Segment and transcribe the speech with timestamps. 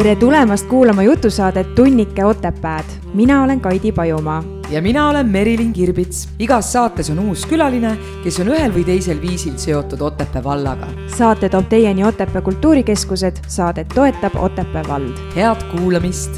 [0.00, 2.84] tere tulemast kuulama jutusaadet Tunnike Otepääd.
[3.14, 4.44] mina olen Kaidi Pajumaa.
[4.70, 6.28] ja mina olen Merilin Kirbits.
[6.38, 10.86] igas saates on uus külaline, kes on ühel või teisel viisil seotud Otepää vallaga.
[11.16, 15.18] saate toob teieni Otepää kultuurikeskused, saadet toetab Otepää vald.
[15.36, 16.30] head kuulamist.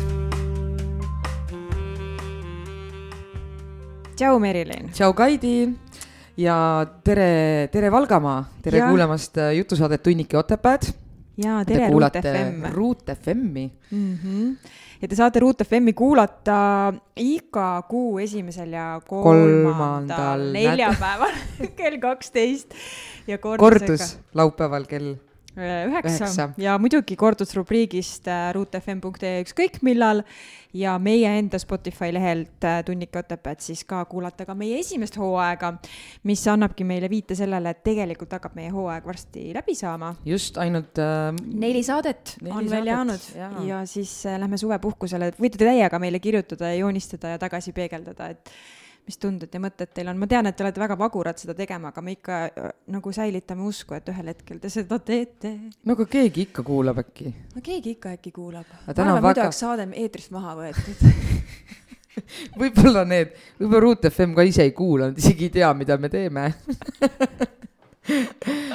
[4.16, 4.90] tšau, Merilin.
[4.92, 5.68] tšau, Kaidi
[6.36, 8.88] ja tere, tere Valgamaa, tere ja.
[8.88, 11.01] kuulamast jutusaadet Tunnike Otepääd
[11.40, 12.64] ja tere Ruut FM.
[12.74, 14.18] Ruut FM-i mm.
[14.22, 14.70] -hmm.
[15.00, 21.36] ja te saate Ruut FM-i kuulata iga kuu esimesel ja kolmandal neljapäeval
[21.78, 22.74] kell kaksteist
[23.26, 23.86] ja kordusega.
[23.86, 25.14] kordus laupäeval kell
[25.56, 26.48] üheksa.
[26.60, 30.24] Ja muidugi kordusrubriigist äh, ruutfm.ee ükskõik millal.
[30.72, 35.74] Ja meie enda Spotify lehelt äh, Tunnike Otepääd siis ka kuulata ka meie esimest hooaega,
[36.24, 40.14] mis annabki meile viite sellele, et tegelikult hakkab meie hooaeg varsti läbi saama.
[40.24, 43.32] just, ainult äh, neli saadet neli on veel jäänud.
[43.36, 43.50] ja.
[43.68, 48.56] ja siis äh, lähme suvepuhkusele, võite täiega meile kirjutada ja joonistada ja tagasi peegeldada, et
[49.06, 51.90] mis tunded ja mõtted teil on, ma tean, et te olete väga vagurad seda tegema,
[51.90, 55.54] aga me ikka äh, nagu säilitame usku, et ühel hetkel te seda teete.
[55.84, 57.32] no aga keegi ikka kuulab äkki?
[57.56, 58.68] no keegi ikka äkki kuulab.
[58.86, 59.48] ma arvan, muidu väga...
[59.48, 61.02] oleks saade eetrist maha võetud
[62.60, 66.12] võib-olla need, võib-olla Ruut FM ka ise ei kuula, nad isegi ei tea, mida me
[66.12, 66.50] teeme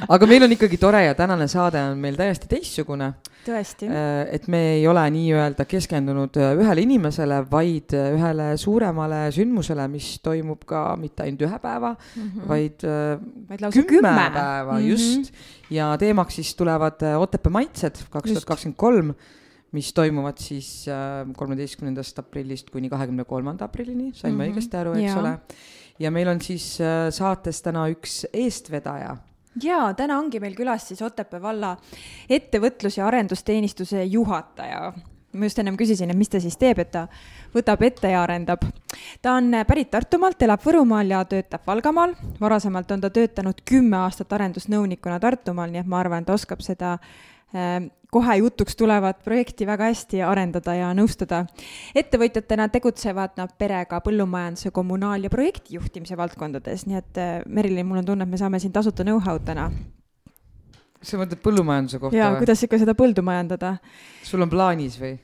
[0.07, 3.11] aga meil on ikkagi tore ja tänane saade on meil täiesti teistsugune.
[3.47, 3.87] tõesti.
[3.87, 9.87] Äh, et me ei ole nii-öelda keskendunud äh, ühele inimesele, vaid äh, ühele suuremale sündmusele,
[9.91, 12.47] mis toimub ka mitte ainult ühe päeva mm, -hmm.
[12.49, 12.87] vaid,
[13.49, 14.89] vaid kümme, kümme päeva mm, -hmm.
[14.89, 15.33] just.
[15.69, 19.13] ja teemaks siis tulevad Otepää maitsed kaks tuhat kakskümmend kolm
[19.71, 20.85] mis toimuvad siis
[21.37, 24.53] kolmeteistkümnendast aprillist kuni kahekümne kolmanda aprillini, sain ma mm -hmm.
[24.53, 25.19] õigesti aru, eks ja.
[25.19, 25.37] ole
[25.99, 26.77] ja meil on siis
[27.11, 29.17] saates täna üks eestvedaja
[29.63, 31.77] jaa, täna ongi meil külas siis Otepää valla
[32.29, 34.93] ettevõtlus- ja arendusteenistuse juhataja.
[35.33, 37.07] ma just ennem küsisin, et mis ta siis teeb, et ta
[37.53, 38.61] võtab ette ja arendab.
[39.21, 42.15] ta on pärit Tartumaalt, elab Võrumaal ja töötab Valgamaal.
[42.41, 46.97] varasemalt on ta töötanud kümme aastat arendusnõunikuna Tartumaal, nii et ma arvan, ta oskab seda
[48.11, 51.45] kohe jutuks tulevat projekti väga hästi arendada ja nõustada.
[51.95, 58.05] ettevõtjatena tegutsevad nad perega põllumajanduse, kommunaal- ja projektijuhtimise valdkondades, nii et äh, Merilin, mul on
[58.05, 59.71] tunne, et me saame siin tasuta know-how'd täna.
[61.01, 63.77] sa mõtled põllumajanduse kohta jaa, kuidas ikka seda põldu majandada?
[64.23, 65.17] sul on plaanis või?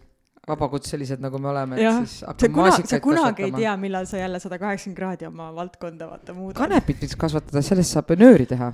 [0.47, 3.15] vabakutselised, nagu me oleme, et siis hakkame maasikaid kasvatama.
[3.15, 6.57] sa kunagi ei tea, millal sa jälle sada kaheksakümmend kraadi oma valdkonda vaata muudad.
[6.59, 8.73] kanepit võiks kasvatada, sellest saab nööri teha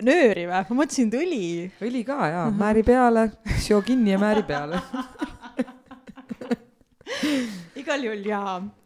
[0.00, 0.60] nööri või?
[0.68, 1.46] ma mõtlesin, et õli.
[1.84, 3.26] õli ka jaa määri peale,
[3.60, 4.80] seo kinni ja määri peale
[7.82, 8.42] igal juhul ja,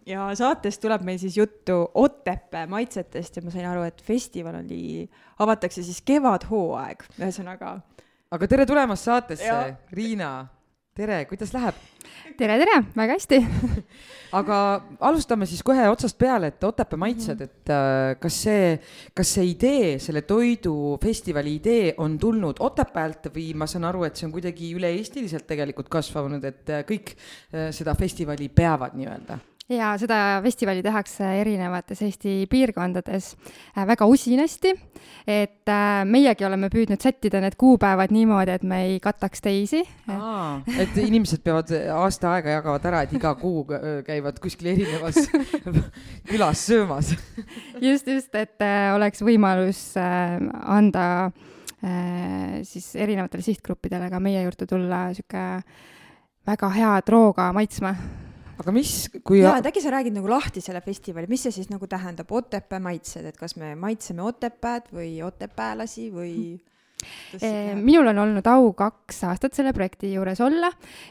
[0.08, 5.06] ja saates tuleb meil siis juttu Otepää maitsetest ja ma sain aru, et festival oli,
[5.42, 7.76] avatakse siis kevadhooaeg, ühesõnaga.
[8.34, 10.32] aga tere tulemast saatesse, Riina
[10.96, 11.76] tere, kuidas läheb?
[12.38, 13.38] tere, tere, väga hästi
[14.38, 14.58] aga
[15.08, 17.50] alustame siis kohe otsast peale, et Otepää maitsed, mhm.
[17.50, 18.70] et äh, kas see,
[19.16, 24.28] kas see idee, selle toidufestivali idee on tulnud Otepäält või ma saan aru, et see
[24.28, 29.40] on kuidagi üle-eestiliselt tegelikult kasvanud, et äh, kõik äh, seda festivali peavad nii-öelda?
[29.72, 34.72] Ja seda festivali tehakse erinevates Eesti piirkondades äh, väga usinasti,
[35.26, 39.82] et äh, meiegi oleme püüdnud sättida need kuupäevad niimoodi, et me ei kataks teisi.
[40.82, 43.64] et inimesed peavad aasta aega jagavad ära, et iga kuu
[44.06, 45.26] käivad kuskil erinevas
[46.30, 47.16] külas söömas.
[47.82, 51.30] Just, just, et äh, oleks võimalus anda
[52.66, 55.42] siis erinevatele sihtgruppidele ka meie juurde tulla sihuke
[56.48, 57.92] väga head rooga maitsma
[58.60, 58.92] aga mis,
[59.26, 62.30] kui jaa, et äkki sa räägid nagu lahti selle festivali, mis see siis nagu tähendab,
[62.32, 66.32] Otepää maitsed, et kas me maitseme Otepääd või otepäälasi või
[67.40, 70.70] eh, minul on olnud au kaks aastat selle projekti juures olla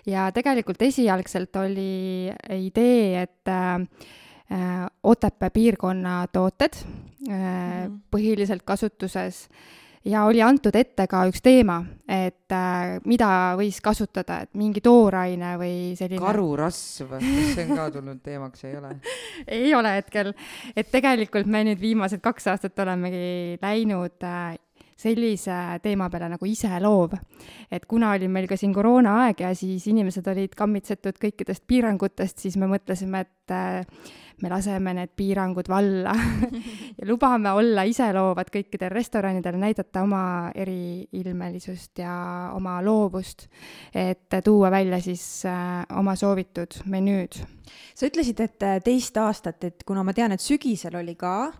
[0.10, 6.86] ja tegelikult esialgselt oli idee, et äh, Otepää piirkonna tooted äh,
[7.30, 13.30] mm põhiliselt kasutuses äh, ja oli antud ette ka üks teema, et äh, mida
[13.60, 16.22] võis kasutada, et mingi tooraine või selline.
[16.22, 17.25] karurasv, kas
[17.56, 18.94] see on ka tulnud teemaks, ei ole
[19.60, 20.34] ei ole hetkel,
[20.75, 24.56] et tegelikult me nüüd viimased kaks aastat olemegi läinud äh,
[24.95, 27.15] sellise teema peale nagu iseloov.
[27.71, 32.56] et kuna oli meil ka siin koroonaaeg ja siis inimesed olid kammitsetud kõikidest piirangutest, siis
[32.57, 33.83] me mõtlesime, et äh,
[34.42, 36.13] me laseme need piirangud valla
[36.97, 40.24] ja lubame olla iseloovad kõikidel restoranidel, näidata oma
[40.56, 42.15] eriilmelisust ja
[42.56, 43.50] oma loovust,
[43.92, 47.42] et tuua välja siis äh, oma soovitud menüüd.
[47.95, 51.51] sa ütlesid, et äh, teist aastat, et kuna ma tean, et sügisel oli ka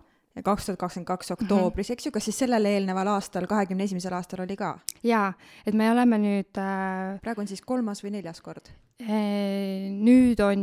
[0.44, 4.44] kaks tuhat kakskümmend kaks oktoobris, eks ju, kas siis sellele eelneval aastal, kahekümne esimesel aastal
[4.44, 4.76] oli ka?
[5.06, 5.30] jaa,
[5.66, 8.68] et me oleme nüüd äh, praegu on siis kolmas või neljas kord?
[8.96, 10.60] Äh, nüüd on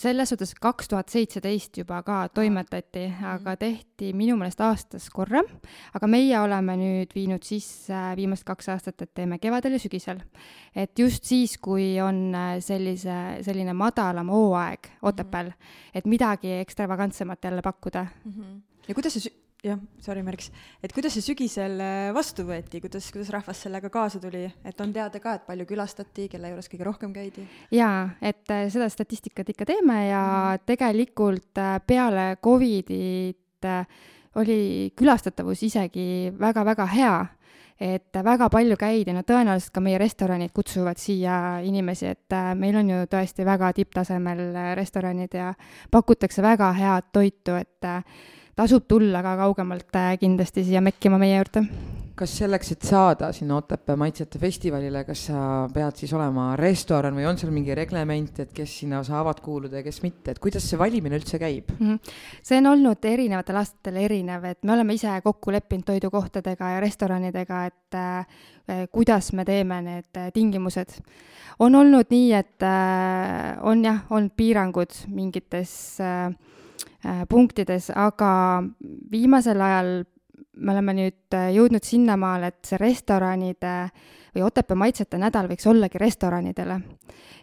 [0.00, 3.58] selles suhtes kaks tuhat seitseteist juba ka toimetati, aga mhm.
[3.60, 5.42] tehti minu meelest aastas korra,
[5.92, 10.24] aga meie oleme nüüd viinud sisse viimased kaks aastat, et teeme kevadel ja sügisel.
[10.74, 15.92] et just siis, kui on äh, sellise, selline madalam hooaeg Otepääl, mhm.
[15.94, 18.32] et midagi ekstravagantsemat jälle pakkuda mm.
[18.32, 19.32] -hmm ja kuidas see,
[19.64, 20.50] jah, sorry Merks,
[20.84, 24.92] et kuidas see sügisel äh, vastu võeti, kuidas, kuidas rahvas sellega kaasa tuli, et on
[24.94, 27.46] teada ka, et palju külastati, kelle juures kõige rohkem käidi?
[27.74, 30.68] jaa, et äh, seda statistikat ikka teeme ja mm.
[30.68, 33.66] tegelikult äh, peale Covidit
[34.38, 37.16] oli külastatavus isegi väga-väga hea
[37.82, 42.90] et väga palju käidi, no tõenäoliselt ka meie restoranid kutsuvad siia inimesi, et meil on
[42.90, 44.40] ju tõesti väga tipptasemel
[44.78, 45.52] restoranid ja
[45.90, 47.86] pakutakse väga head toitu, et
[48.58, 51.64] tasub tulla ka kaugemalt äh, kindlasti siia mekkima meie juurde.
[52.18, 57.28] kas selleks, et saada sinna Otepää maitsete festivalile, kas sa pead siis olema restoran või
[57.30, 60.80] on seal mingi reglement, et kes sinna saavad kuuluda ja kes mitte, et kuidas see
[60.80, 61.92] valimine üldse käib mm?
[61.92, 62.18] -hmm.
[62.42, 67.64] see on olnud erinevatel aastatel erinev, et me oleme ise kokku leppinud toidukohtadega ja restoranidega,
[67.70, 68.26] et äh,
[68.90, 70.98] kuidas me teeme need äh, tingimused.
[71.58, 76.34] on olnud nii, et äh, on jah, olnud piirangud mingites äh, Äh,
[77.28, 78.62] punktides, aga
[79.10, 80.04] viimasel ajal
[80.58, 83.90] me oleme nüüd äh, jõudnud sinnamaale, et see restoranide
[84.34, 86.76] või Otepää maitsete nädal võiks ollagi restoranidele.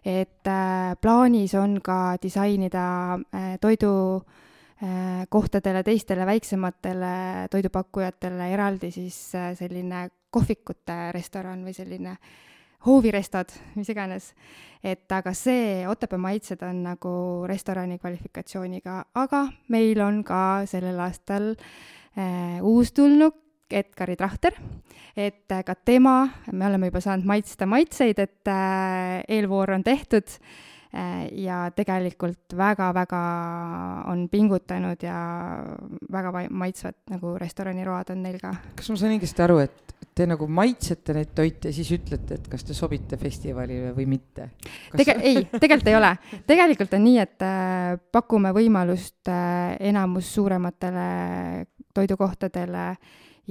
[0.05, 3.17] et äh, plaanis on ka disainida
[3.61, 12.17] toidukohtadele, teistele väiksematele toidupakkujatele eraldi siis selline kohvikute restoran või selline äh,
[12.85, 14.33] hoovirestod, mis iganes.
[14.83, 21.55] et aga see Otepää maitsed on nagu restorani kvalifikatsiooniga, aga meil on ka sellel aastal
[22.17, 24.53] äh, uustulnuk Edgari Trahter,
[25.17, 30.29] et äh, ka tema, me oleme juba saanud maitsta maitseid, et äh, eelvoor on tehtud
[30.29, 33.21] äh, ja tegelikult väga-väga
[34.11, 35.17] on pingutanud ja
[36.13, 38.53] väga maitsvad nagu restoraniroad on neil ka.
[38.77, 42.63] kas ma saan õigesti aru, et te nagu maitsete neid toite siis ütlete, et kas
[42.63, 44.99] te sobite festivalile või mitte kas...?
[45.01, 46.11] Tege-, ei, tegelikult ei ole.
[46.47, 51.07] tegelikult on nii, et äh, pakume võimalust äh, enamus suurematele
[51.95, 52.87] toidukohtadele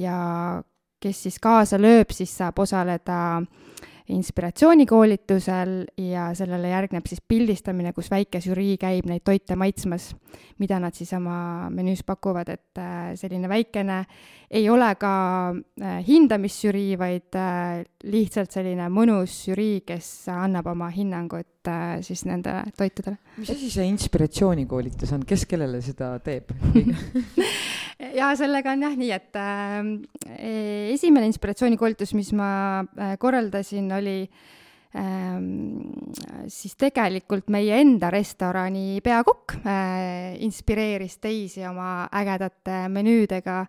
[0.00, 0.16] ja
[1.04, 3.74] kes siis kaasa lööb, siis saab osaleda äh,
[4.08, 10.10] inspiratsioonikoolitusel ja sellele järgneb siis pildistamine, kus väike žürii käib neid toite maitsmas,
[10.60, 14.02] mida nad siis oma menüüs pakuvad, et äh, selline väikene,
[14.50, 15.14] ei ole ka
[15.54, 21.48] äh, hindamisžürii, vaid äh, lihtsalt selline mõnus žürii, kes annab oma hinnangut
[22.04, 23.16] siis nendele toitudele.
[23.38, 26.52] mis asi see inspiratsioonikoolitus on, kes kellele seda teeb
[27.98, 29.80] ja sellega on jah nii, et äh,
[30.94, 32.50] esimene inspiratsioonikoolitus, mis ma
[32.82, 35.40] äh, korraldasin, oli äh,
[36.52, 43.64] siis tegelikult meie enda restorani peakokk äh, inspireeris teisi oma ägedate menüüdega,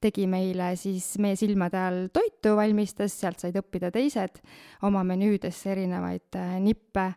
[0.00, 4.40] tegi meile siis meie silmade all toitu, valmistas, sealt said õppida teised
[4.88, 7.12] oma menüüdesse erinevaid äh, nippe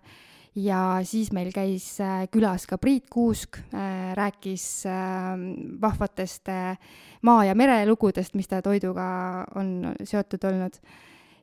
[0.55, 6.77] ja siis meil käis äh, külas ka Priit Kuusk, äh, rääkis ähm, vahvatest äh,
[7.22, 10.77] maa- ja merelugudest, mis ta toiduga on seotud olnud.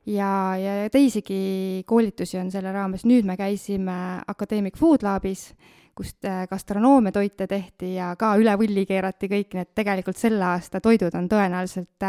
[0.05, 5.51] ja, ja teisigi koolitusi on selle raames, nüüd me käisime Akadeemik Food Labis
[6.01, 11.13] kust äh, gastronoomiatoite tehti ja ka üle võlli keerati kõik need tegelikult selle aasta toidud
[11.17, 12.07] on tõenäoliselt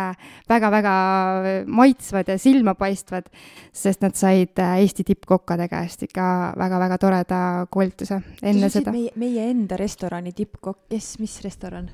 [0.49, 3.29] väga-väga äh, maitsvad ja silmapaistvad,
[3.73, 6.27] sest nad said äh, Eesti tippkokkade käest ikka
[6.59, 8.95] väga-väga toreda koolituse enne seda.
[8.95, 11.91] meie, meie enda restorani tippkokk, kes, mis restoran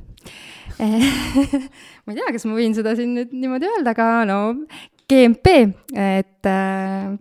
[0.79, 4.41] ma ei tea, kas ma võin seda siin nüüd niimoodi öelda, aga no
[5.09, 5.55] GMP,
[5.97, 7.17] et äh,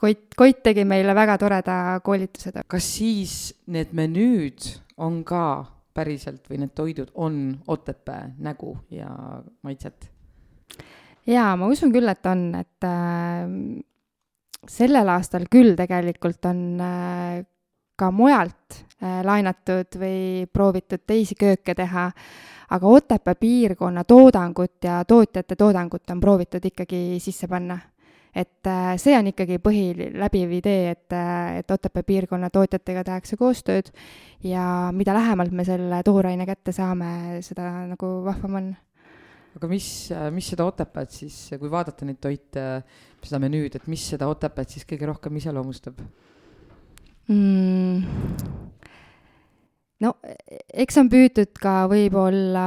[0.00, 2.52] Koit, Koit tegi meile väga toreda koolituse.
[2.68, 5.64] kas siis need menüüd on ka
[5.96, 9.08] päriselt või need toidud on Otepää nägu ja
[9.62, 10.10] maitset?
[11.26, 13.46] jaa, ma usun küll, et on, et äh,
[14.68, 17.40] sellel aastal küll tegelikult on äh,
[17.96, 22.10] ka mujalt äh, laenatud või proovitud teisi kööke teha,
[22.70, 27.78] aga Otepää piirkonna toodangut ja tootjate toodangut on proovitud ikkagi sisse panna
[28.36, 33.88] et äh, see on ikkagi põhiläbiv idee, et, äh, et Otepää piirkonna tootjatega tehakse koostööd
[34.44, 38.74] ja mida lähemalt me selle tooraine kätte saame, seda nagu vahvam on
[39.56, 39.88] aga mis,
[40.36, 42.66] mis seda Otepääd siis, kui vaadata neid toite,
[43.24, 46.02] seda menüüd, et mis seda Otepääd siis kõige rohkem iseloomustab
[47.32, 48.04] mm.?
[50.04, 50.12] no
[50.84, 52.66] eks on püütud ka võib-olla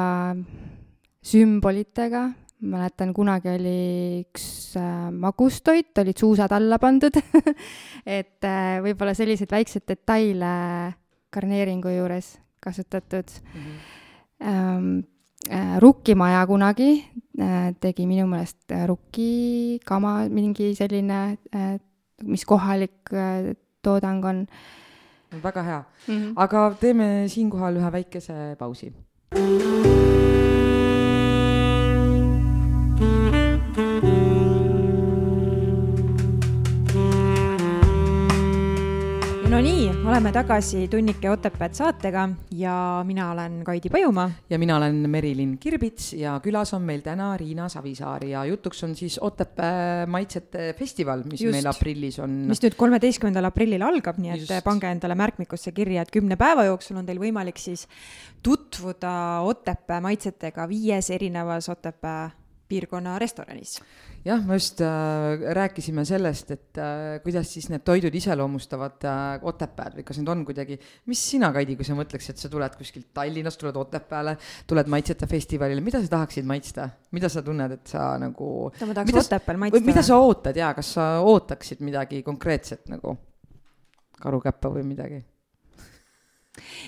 [1.29, 2.29] sümbolitega,
[2.59, 3.75] mäletan, kunagi oli
[4.25, 7.15] üks äh, magustoit, olid suusad alla pandud
[8.19, 10.51] et äh, võib-olla selliseid väikseid detaile
[11.31, 13.61] garneeringu juures kasutatud mm.
[13.61, 13.95] -hmm.
[14.39, 14.99] Ähm,
[15.51, 17.03] äh, rukkimaja kunagi
[17.79, 21.37] tegi minu meelest rukkikama, mingi selline
[22.23, 23.11] mis kohalik
[23.81, 24.47] toodang on.
[25.43, 26.33] väga hea mm, -hmm.
[26.35, 28.93] aga teeme siinkohal ühe väikese pausi.
[39.59, 42.21] Oleme tagasi Tunnike Otepääd saatega
[42.55, 44.31] ja mina olen Kaidi Pajumaa.
[44.49, 48.95] ja mina olen Merilin Kirbits ja külas on meil täna Riina Savisaar ja jutuks on
[48.95, 51.51] siis Otepää maitsete festival, mis Just.
[51.51, 52.29] meil aprillis on.
[52.47, 54.63] mis nüüd kolmeteistkümnendal aprillil algab, nii et Just.
[54.63, 57.83] pange endale märkmikusse kirja, et kümne päeva jooksul on teil võimalik siis
[58.43, 62.29] tutvuda Otepää maitsetega viies erinevas Otepää
[62.69, 63.79] piirkonna restoranis
[64.25, 64.87] jah, me just äh,
[65.55, 70.43] rääkisime sellest, et äh, kuidas siis need toidud iseloomustavad äh, Otepääd või kas need on
[70.47, 74.35] kuidagi, mis sina, Kaidi, kui sa mõtleksid, et sa tuled kuskilt Tallinnast, tuled Otepääle,
[74.67, 78.51] tuled maitsete festivalile, mida sa tahaksid maitsta, mida sa tunned, et sa nagu.
[78.83, 79.85] ma tahaks Otepääl maitsta.
[79.87, 83.15] mida sa ootad ja kas sa ootaksid midagi konkreetset nagu
[84.19, 85.23] karukäppa või midagi?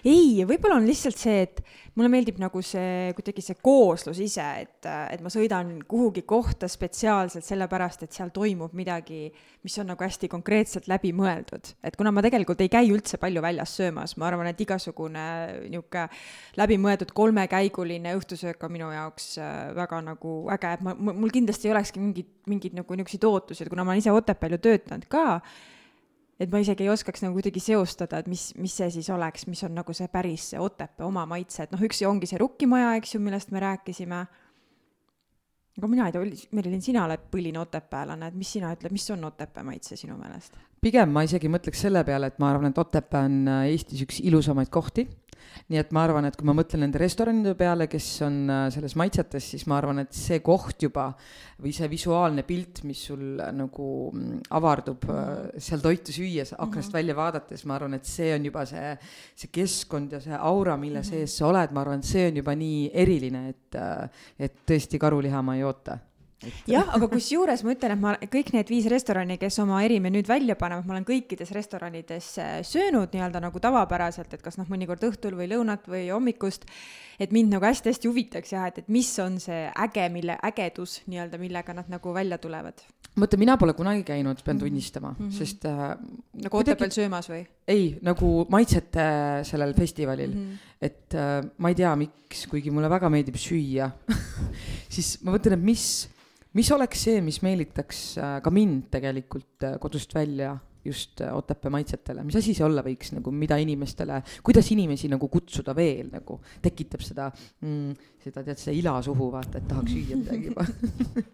[0.04, 1.64] Ei, võib-olla on lihtsalt see, et
[1.98, 7.46] mulle meeldib nagu see kuidagi see kooslus ise, et, et ma sõidan kuhugi kohta spetsiaalselt
[7.46, 9.26] sellepärast, et seal toimub midagi,
[9.66, 11.74] mis on nagu hästi konkreetselt läbi mõeldud.
[11.84, 15.26] et kuna ma tegelikult ei käi üldse palju väljas söömas, ma arvan, et igasugune
[15.68, 16.08] niisugune
[16.60, 21.76] läbimõeldud kolmekäiguline õhtusöök on minu jaoks äh, väga nagu äge, et ma, mul kindlasti ei
[21.76, 25.42] olekski mingit, mingeid nagu niisuguseid ootusi, et kuna ma olen ise Otepääl ju töötanud ka,
[26.42, 29.62] et ma isegi ei oskaks nagu kuidagi seostada, et mis, mis see siis oleks, mis
[29.68, 33.16] on nagu see päris see Otepää oma maitse, et noh, üks ongi see rukkimaja, eks
[33.16, 34.22] ju, millest me rääkisime.
[35.78, 39.24] aga mina ei tea, Merilin, sina oled põline otepäällane, et mis sina ütled, mis on
[39.30, 40.58] Otepää maitse sinu meelest?
[40.82, 44.20] pigem ma isegi mõtleks selle peale, et ma arvan, et Otepää on äh, Eestis üks
[44.26, 45.06] ilusamaid kohti
[45.72, 48.96] nii et ma arvan, et kui ma mõtlen nende restoranide peale, kes on äh, selles
[49.00, 51.10] maitsetes, siis ma arvan, et see koht juba
[51.62, 55.64] või see visuaalne pilt, mis sul äh, nagu mm, avardub mm.
[55.64, 57.00] seal toitu süües, aknast mm -hmm.
[57.00, 58.94] välja vaadates, ma arvan, et see on juba see,
[59.36, 61.26] see keskkond ja see aura, mille mm -hmm.
[61.26, 63.82] sees sa oled, ma arvan, et see on juba nii eriline, et,
[64.40, 66.00] et tõesti karuliha ma ei oota
[66.70, 70.56] jah, aga kusjuures ma ütlen, et ma kõik need viis restorani, kes oma erimenüüd välja
[70.60, 75.38] panevad, ma olen kõikides restoranides äh, söönud nii-öelda nagu tavapäraselt, et kas noh, mõnikord õhtul
[75.38, 76.66] või lõunat või hommikust.
[77.22, 81.38] et mind nagu hästi-hästi huvitaks jah, et, et mis on see äge, mille ägedus nii-öelda,
[81.42, 82.82] millega nad nagu välja tulevad.
[83.16, 84.66] mõtle, mina pole kunagi käinud, pean mhm.
[84.66, 85.38] tunnistama mm, -hmm.
[85.38, 85.98] sest äh,.
[86.46, 87.46] nagu Otepääl söömas või?
[87.68, 90.58] ei, nagu maitsete sellel festivalil mm, -hmm.
[90.82, 93.92] et äh, ma ei tea, miks, kuigi mulle väga meeldib süüa
[94.96, 96.10] siis ma mõtlen, et mis
[96.58, 101.72] mis oleks see, mis meelitaks äh, ka mind tegelikult äh, kodust välja just äh, Otepää
[101.72, 106.40] maitsetele, mis asi see olla võiks nagu, mida inimestele, kuidas inimesi nagu kutsuda veel nagu,
[106.64, 107.92] tekitab seda mm,,
[108.24, 110.66] seda tead, seda ila suhu vaata, et tahaks süüa midagi juba?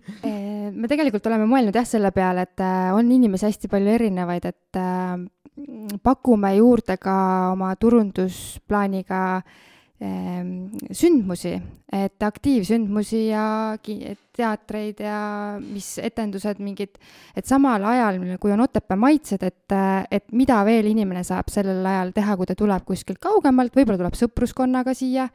[0.77, 2.62] Me tegelikult oleme mõelnud jah selle peale, et
[2.93, 4.79] on inimesi hästi palju erinevaid, et
[6.03, 7.15] pakume juurde ka
[7.53, 9.21] oma turundusplaaniga
[9.97, 11.55] sündmusi,
[11.95, 13.45] et aktiivsündmusi ja
[14.38, 15.20] teatreid ja
[15.62, 16.98] mis etendused mingid,
[17.38, 19.77] et samal ajal, kui on Otepää maitsed, et,
[20.12, 24.20] et mida veel inimene saab sellel ajal teha, kui ta tuleb kuskilt kaugemalt, võib-olla tuleb
[24.20, 25.27] sõpruskonnaga siia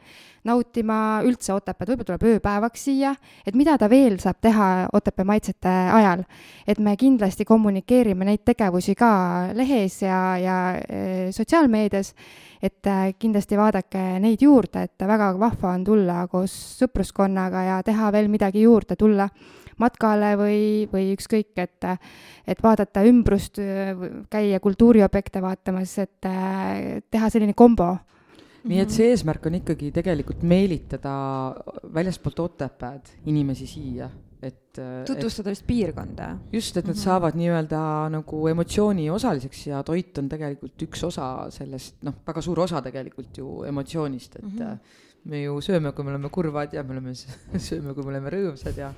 [0.45, 3.15] nautima üldse Otepääd, võib-olla tuleb ööpäevaks siia,
[3.47, 6.25] et mida ta veel saab teha Otepää maitsete ajal.
[6.67, 12.15] et me kindlasti kommunikeerime neid tegevusi ka lehes ja, ja e, sotsiaalmeedias,
[12.63, 18.13] et äh, kindlasti vaadake neid juurde, et väga vahva on tulla koos sõpruskonnaga ja teha
[18.15, 19.29] veel midagi juurde juurde tulla
[19.81, 21.85] matkale või, või ükskõik, et,
[22.47, 23.59] et vaadata ümbrust,
[24.31, 26.31] käia kultuuriobjekte vaatamas, et
[27.11, 27.97] teha selline kombo
[28.63, 31.13] nii et see eesmärk on ikkagi tegelikult meelitada
[31.95, 34.07] väljastpoolt Otepääd inimesi siia,
[34.39, 34.79] et.
[35.09, 36.29] tutvustada vist piirkonda.
[36.53, 37.03] just, et nad mm -hmm.
[37.03, 37.81] saavad nii-öelda
[38.15, 43.39] nagu emotsiooni osaliseks ja toit on tegelikult üks osa sellest, noh, väga suur osa tegelikult
[43.39, 44.59] ju emotsioonist, et mm.
[44.59, 47.15] -hmm me ju sööme, kui me oleme kurvad ja me oleme,
[47.69, 48.91] sööme, kui me oleme rõõmsad ja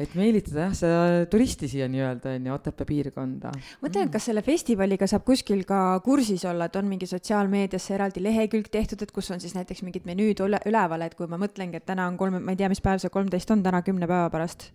[0.00, 3.52] et meelitada jah, seda turisti siia nii-öelda on ju, Otepää piirkonda.
[3.84, 8.24] mõtlen, et kas selle festivaliga saab kuskil ka kursis olla, et on mingi sotsiaalmeediasse eraldi
[8.24, 11.78] lehekülg tehtud, et kus on siis näiteks mingid menüüd üle, üleval, et kui ma mõtlengi,
[11.78, 14.32] et täna on kolm, ma ei tea, mis päev see kolmteist on, täna kümne päeva
[14.32, 14.70] pärast.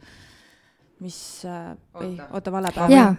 [1.01, 2.93] mis äh,, ei, oota, vale päev.
[2.93, 3.15] jaa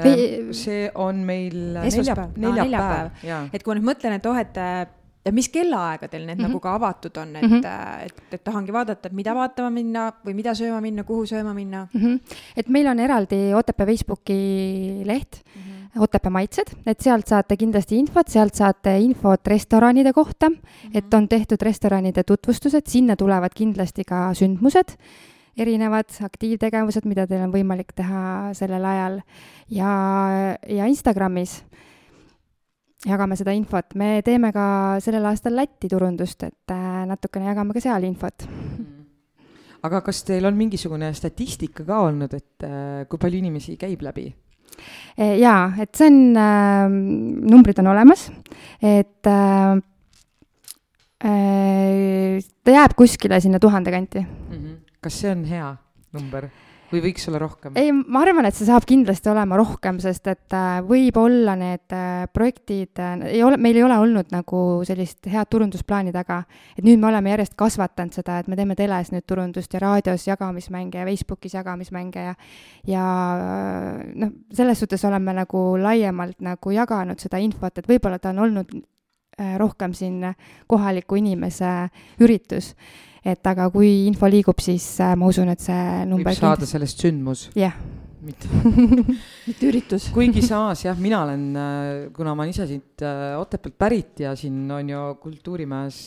[0.00, 0.54] Või...
[0.54, 4.60] see on meil neljapäev, neljapäev, neljapäev., et kui ma nüüd mõtlen, et oh, et
[5.24, 6.48] ja mis kellaaegadel need mm -hmm.
[6.48, 8.04] nagu ka avatud on, et mm, -hmm.
[8.04, 11.88] et, et tahangi vaadata, et mida vaatama minna või mida sööma minna, kuhu sööma minna
[11.92, 12.00] mm?
[12.00, 12.36] -hmm.
[12.56, 16.02] et meil on eraldi Otepää Facebooki leht mm, -hmm.
[16.02, 20.90] Otepää maitsed, et sealt saate kindlasti infot, sealt saate infot restoranide kohta mm, -hmm.
[20.94, 24.96] et on tehtud restoranide tutvustused, sinna tulevad kindlasti ka sündmused
[25.58, 29.20] erinevad aktiivtegevused, mida teil on võimalik teha sellel ajal
[29.68, 29.90] ja,
[30.68, 31.64] ja Instagramis
[33.06, 34.66] jagame seda infot, me teeme ka
[35.00, 39.00] sellel aastal Lätti turundust, et äh, natukene jagame ka seal infot mm.
[39.86, 44.28] aga kas teil on mingisugune statistika ka olnud, et äh, kui palju inimesi käib läbi?
[45.16, 46.86] E, jaa, et see on äh,,
[47.52, 48.28] numbrid on olemas,
[48.80, 49.80] et äh,
[51.24, 54.56] äh, ta jääb kuskile sinna tuhande kanti mm.
[54.56, 54.76] -hmm.
[55.00, 55.76] kas see on hea
[56.12, 56.48] number?
[56.90, 57.76] Või võiks olla rohkem?
[57.78, 62.26] ei, ma arvan, et see saab kindlasti olema rohkem, sest et äh, võib-olla need äh,
[62.34, 66.42] projektid äh, ei ole, meil ei ole olnud nagu sellist head turundusplaani taga.
[66.76, 70.26] et nüüd me oleme järjest kasvatanud seda, et me teeme teles nüüd turundust ja raadios
[70.28, 72.34] jagamismänge ja Facebookis jagamismänge ja
[72.88, 73.04] ja
[74.14, 78.80] noh, selles suhtes oleme nagu laiemalt nagu jaganud seda infot, et võib-olla ta on olnud
[79.60, 80.34] rohkem siin
[80.68, 81.88] kohaliku inimese
[82.20, 82.74] üritus
[83.24, 87.02] et aga kui info liigub, siis äh, ma usun, et see number võib saada sellest
[87.04, 87.48] sündmus.
[87.54, 87.98] jah yeah.
[88.20, 88.48] mitte
[89.48, 90.08] mitte üritus.
[90.14, 94.34] kuigi samas jah, mina olen, äh, kuna ma olen ise siit äh, Otepäält pärit ja
[94.36, 96.02] siin on ju Kultuurimäes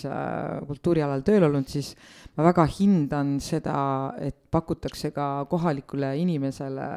[0.68, 1.94] kultuurialal tööl olnud, siis
[2.38, 3.78] ma väga hindan seda,
[4.22, 6.92] et pakutakse ka kohalikule inimesele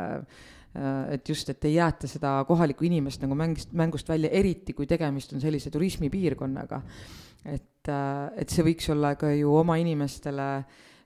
[1.11, 5.33] et just, et ei jäeta seda kohalikku inimest nagu mängist, mängust välja, eriti kui tegemist
[5.33, 6.83] on sellise turismipiirkonnaga
[7.47, 10.51] et, äh, et see võiks olla ka ju oma inimestele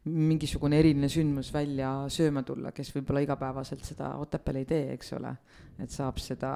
[0.01, 5.35] mingisugune eriline sündmus välja sööma tulla, kes võib-olla igapäevaselt seda Otepääl ei tee, eks ole.
[5.81, 6.51] et saab seda,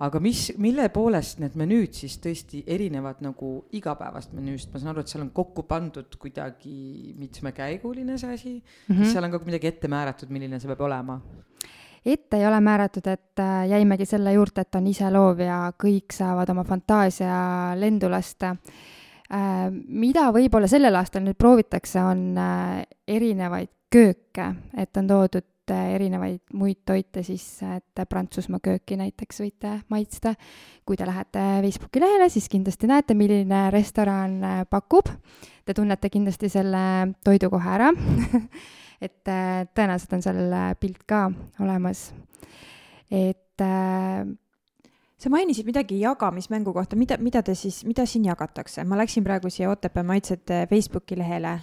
[0.00, 5.04] aga mis, mille poolest need menüüd siis tõesti erinevad nagu igapäevast menüüst, ma saan aru,
[5.04, 9.02] et seal on kokku pandud kuidagi mitmekäiguline see asi mm, -hmm.
[9.02, 11.20] kas seal on ka midagi ette määratud, milline see peab olema?
[12.06, 16.50] Ette ei ole määratud, et äh, jäimegi selle juurde, et on iseloov ja kõik saavad
[16.54, 18.54] oma fantaasia lendu lasta
[19.26, 26.44] Äh, mida võib-olla sellel aastal nüüd proovitakse, on äh, erinevaid kööke, et on toodud erinevaid
[26.54, 30.36] muid toite sisse, et Prantsusmaa kööki näiteks võite maitsta.
[30.86, 34.38] kui te lähete Facebooki lehele, siis kindlasti näete, milline restoran
[34.70, 35.10] pakub.
[35.66, 37.90] Te tunnete kindlasti selle toidu kohe ära
[39.00, 41.30] et tõenäoliselt on seal pilt ka
[41.60, 42.12] olemas.
[43.10, 43.62] et
[45.16, 48.84] sa mainisid midagi jagamismängu kohta, mida, mida te siis, mida siin jagatakse?
[48.84, 51.60] ma läksin praegu siia Otepää maitsete Facebooki lehele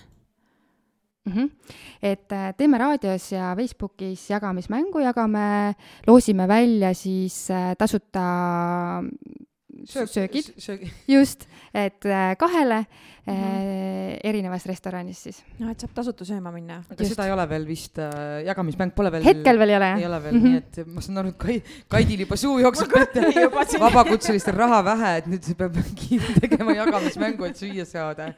[1.25, 1.33] mm.
[1.33, 1.49] -hmm.
[2.01, 5.75] et äh, teeme raadios ja Facebookis jagamismängu, jagame,
[6.07, 8.23] loosime välja siis äh, tasuta
[9.85, 12.85] söögid söögi., just, et äh, kahele
[13.25, 14.19] mm -hmm.
[14.23, 15.43] erinevas restoranis siis.
[15.59, 16.83] no et saab tasuta sööma minna.
[16.89, 17.15] aga just.
[17.15, 19.23] seda ei ole veel vist äh,, jagamismäng pole veel.
[19.23, 19.99] hetkel veel ei ole jah.
[19.99, 20.49] ei ole veel mm, -hmm.
[20.49, 25.11] nii et ma saan aru, et Kai, Kaidil juba suu jookseb ette vabakutselistel raha vähe,
[25.17, 25.77] et nüüd peab
[26.41, 28.33] tegema jagamismängu, et süüa saada.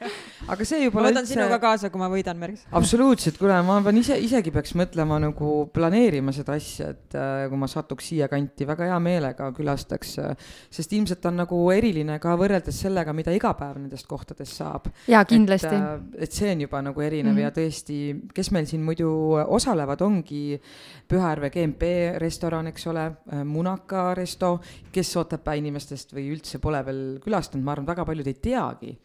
[0.47, 1.01] aga see juba.
[1.01, 1.33] ma võtan üldse...
[1.33, 2.65] sinuga kaasa, kui ma võidan, Merks.
[2.71, 7.57] absoluutselt, kuule, ma pean ise, isegi peaks mõtlema nagu planeerima seda asja, et äh, kui
[7.61, 10.35] ma satuks siia kanti, väga hea meelega külastaks äh,,
[10.69, 14.74] sest ilmselt on nagu eriline ka võrreldes sellega, mida iga päev nendest kohtadest saab.
[15.07, 15.67] Jaa, kindlasti.
[15.67, 17.41] et, äh, et see on juba nagu erinev mm -hmm.
[17.41, 17.99] ja tõesti,
[18.33, 19.09] kes meil siin muidu
[19.47, 20.61] osalevad, ongi
[21.07, 21.83] Pühajärve GMP
[22.17, 24.59] restoran, eks ole, äh, Munaka resto,
[24.91, 28.97] kes Otepää inimestest või üldse pole veel külastanud, ma arvan, väga paljud ei teagi.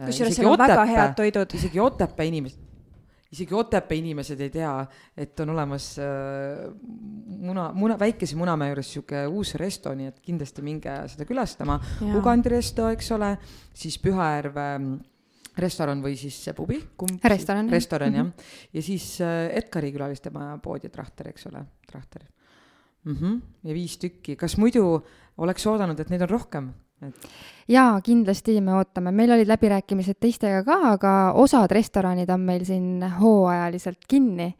[0.00, 1.54] Äh, kusjuures seal on väga head toidud.
[1.54, 2.72] isegi Otepää inimesed
[3.32, 4.72] isegi Otepää inimesed ei tea,
[5.16, 6.68] et on olemas äh,
[7.26, 11.78] muna, muna, väikese Munamäe juures sihuke uus resto, nii et kindlasti minge seda külastama.
[12.18, 13.32] Ugandi resto, eks ole,
[13.74, 14.98] siis Pühajärve mm,
[15.58, 17.24] restoran või siis see pubi, kumb?
[17.24, 17.70] restoran.
[17.70, 18.68] restoran jah mm, -hmm.
[18.72, 22.22] ja siis äh, Edgari külalistemaja pood ja Trahter, eks ole, Trahter
[23.04, 23.16] mm.
[23.16, 23.40] -hmm.
[23.64, 25.02] ja viis tükki, kas muidu
[25.38, 26.72] oleks oodanud, et neid on rohkem?
[27.02, 27.28] et
[27.68, 33.02] jaa, kindlasti me ootame, meil olid läbirääkimised teistega ka, aga osad restoranid on meil siin
[33.20, 34.54] hooajaliselt kinni.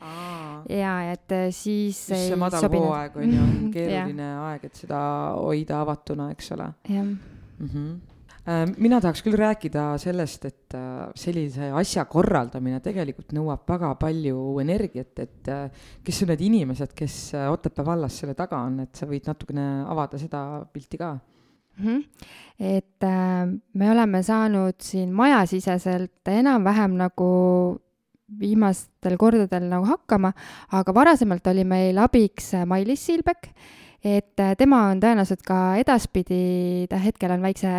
[0.68, 2.86] ja et äh, siis just see madal sobinud.
[2.86, 5.02] hooaeg on ju, on keeruline aeg, et seda
[5.38, 6.72] hoida avatuna, eks ole.
[6.88, 8.11] jah mm -hmm
[8.76, 15.12] mina tahaks küll rääkida sellest, et äh, sellise asja korraldamine tegelikult nõuab väga palju energiat,
[15.22, 15.52] et
[16.02, 17.18] kes on need inimesed, kes
[17.52, 21.12] Otepää vallas selle taga on, et sa võid natukene avada seda pilti ka
[21.78, 21.86] mm.
[21.86, 22.02] -hmm.
[22.58, 27.80] et äh, me oleme saanud siin majasiseselt enam-vähem nagu
[28.40, 30.32] viimastel kordadel nagu hakkama,
[30.72, 33.48] aga varasemalt oli meil abiks Mailis Silbek,
[34.02, 37.72] et äh, tema on tõenäoliselt ka edaspidi, ta hetkel on väikse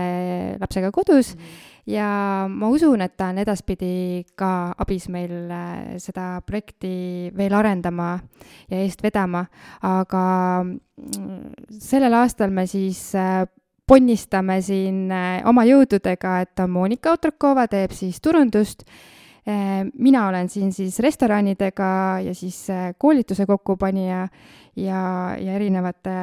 [0.61, 2.07] lapsega kodus mm ja
[2.47, 8.15] ma usun, et ta on edaspidi ka abis meil äh, seda projekti veel arendama
[8.71, 9.43] ja eest vedama,
[9.83, 10.23] aga
[10.63, 13.43] mm, sellel aastal me siis äh,
[13.87, 15.11] ponnistame siin
[15.43, 18.85] oma jõududega, et Monika Otrokova teeb siis turundust,
[19.43, 21.89] mina olen siin siis restoranidega
[22.23, 22.61] ja siis
[22.95, 24.21] koolituse kokkupanija
[24.75, 26.15] ja, ja erinevate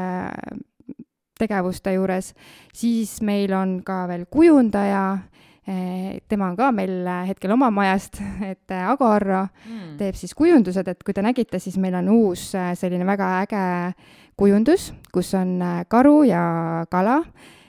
[1.41, 2.35] tegevuste juures,
[2.77, 5.05] siis meil on ka veel kujundaja
[5.71, 9.99] Eh, tema on ka meil eh, hetkel oma majast, et eh, Ago Arro mm.
[10.01, 12.49] teeb siis kujundused, et kui te nägite, siis meil on uus
[12.81, 13.65] selline väga äge
[14.41, 15.59] kujundus, kus on
[15.93, 16.43] karu ja
[16.91, 17.21] kala,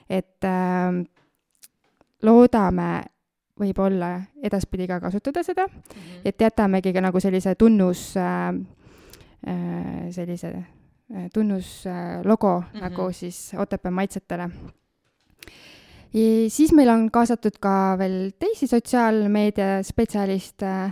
[0.10, 1.02] et äh,
[2.24, 2.90] loodame
[3.62, 6.22] võib-olla edaspidi ka kasutada seda mm, -hmm.
[6.26, 8.56] et jätamegi ka nagu sellise tunnus äh,,
[10.12, 10.52] sellise
[11.34, 12.82] tunnuslogo mm -hmm.
[12.82, 14.50] nagu siis Otepää maitsetele
[16.48, 20.92] siis meil on kaasatud ka veel teisi sotsiaalmeedia spetsialiste,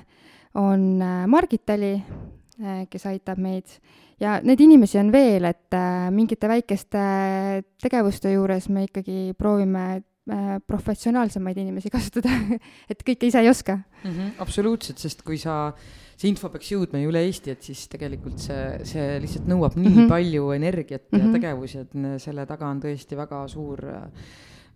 [0.59, 1.95] on äh, Margit Ali,
[2.59, 3.79] äh, kes aitab meid
[4.19, 7.01] ja neid inimesi on veel, et äh, mingite väikeste
[7.81, 10.03] tegevuste juures me ikkagi proovime
[10.69, 12.29] professionaalsemaid inimesi kasutada
[12.91, 14.11] et kõike ise ei oska mm.
[14.11, 15.73] -hmm, absoluutselt, sest kui sa,
[16.19, 19.87] see info peaks jõudma ju üle Eesti, et siis tegelikult see, see lihtsalt nõuab nii
[19.87, 20.11] mm -hmm.
[20.11, 21.33] palju energiat ja mm -hmm.
[21.39, 24.07] tegevusi, et selle taga on tõesti väga suur äh,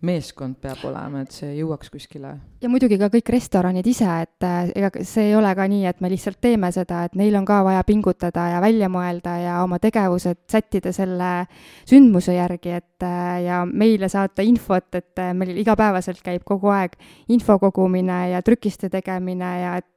[0.04, 2.34] meeskond peab olema, et see jõuaks kuskile.
[2.62, 6.00] ja muidugi ka kõik restoranid ise, et äh, ega see ei ole ka nii, et
[6.00, 9.78] me lihtsalt teeme seda, et neil on ka vaja pingutada ja välja mõelda ja oma
[9.78, 11.46] tegevused sättida selle
[11.88, 16.96] sündmuse järgi, et äh, ja meile saata infot, et meil igapäevaselt käib kogu aeg
[17.28, 19.88] info kogumine ja trükiste tegemine ja et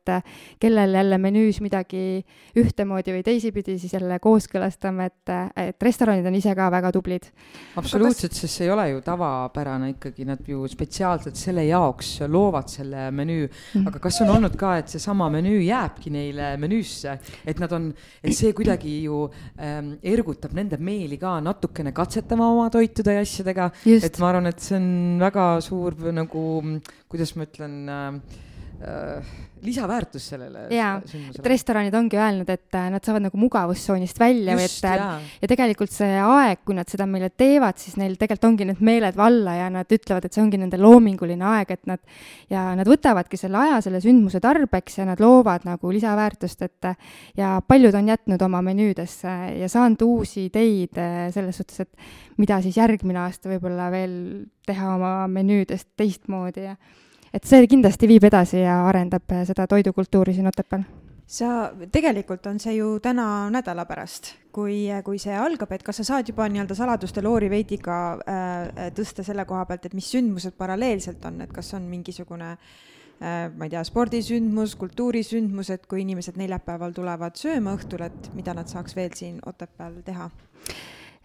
[0.62, 2.24] kellel jälle menüüs midagi
[2.58, 5.34] ühtemoodi või teisipidi, siis jälle kooskõlastame, et,
[5.70, 7.30] et restoranid on ise ka väga tublid.
[7.80, 12.72] absoluutselt kas..., sest see ei ole ju tavapärane ikkagi nad ju spetsiaalselt selle jaoks loovad
[12.72, 13.88] selle menüü mm..
[13.89, 17.17] aga kas on olnud ka, et seesama menüü jääbki neile menüüsse,
[17.48, 17.89] et nad on,
[18.24, 19.24] et see kuidagi ju
[19.60, 23.72] ähm, ergutab nende meeli ka natukene katsetama oma toitude ja asjadega.
[23.86, 24.89] et ma arvan, et see on
[25.22, 26.43] väga suur nagu,
[27.12, 28.43] kuidas ma ütlen äh,
[29.63, 30.98] lisaväärtus sellele jaa,
[31.34, 35.16] et restoranid ongi öelnud, et äh, nad saavad nagu mugavustsoonist välja või et äh, jaa.
[35.42, 39.18] ja tegelikult see aeg, kui nad seda meile teevad, siis neil tegelikult ongi need meeled
[39.18, 42.04] valla ja nad ütlevad, et see ongi nende loominguline aeg, et nad
[42.54, 46.92] ja nad võtavadki selle aja selle sündmuse tarbeks ja nad loovad nagu lisaväärtust, et
[47.38, 52.62] ja paljud on jätnud oma menüüdesse ja saanud uusi ideid äh, selles suhtes, et mida
[52.62, 54.16] siis järgmine aasta võib-olla veel
[54.68, 56.78] teha oma menüüdest teistmoodi ja
[57.38, 60.86] et see kindlasti viib edasi ja arendab äh, seda toidukultuuri siin Otepääl
[61.28, 66.08] sa, tegelikult on see ju täna nädala pärast, kui, kui see algab, et kas sa
[66.13, 70.56] saad juba nii-öelda saladuste loori veidi ka äh, tõsta selle koha pealt, et mis sündmused
[70.58, 76.39] paralleelselt on, et kas on mingisugune äh, ma ei tea, spordisündmus, kultuurisündmus, et kui inimesed
[76.39, 80.32] neljapäeval tulevad sööma õhtul, et mida nad saaks veel siin Otepääl teha?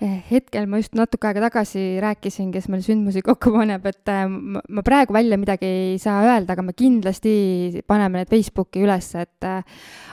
[0.03, 4.25] Eh, hetkel ma just natuke aega tagasi rääkisin, kes meil sündmusi kokku paneb, et äh,
[4.27, 9.47] ma praegu välja midagi ei saa öelda, aga me kindlasti paneme need Facebooki üles, et
[9.47, 9.61] äh,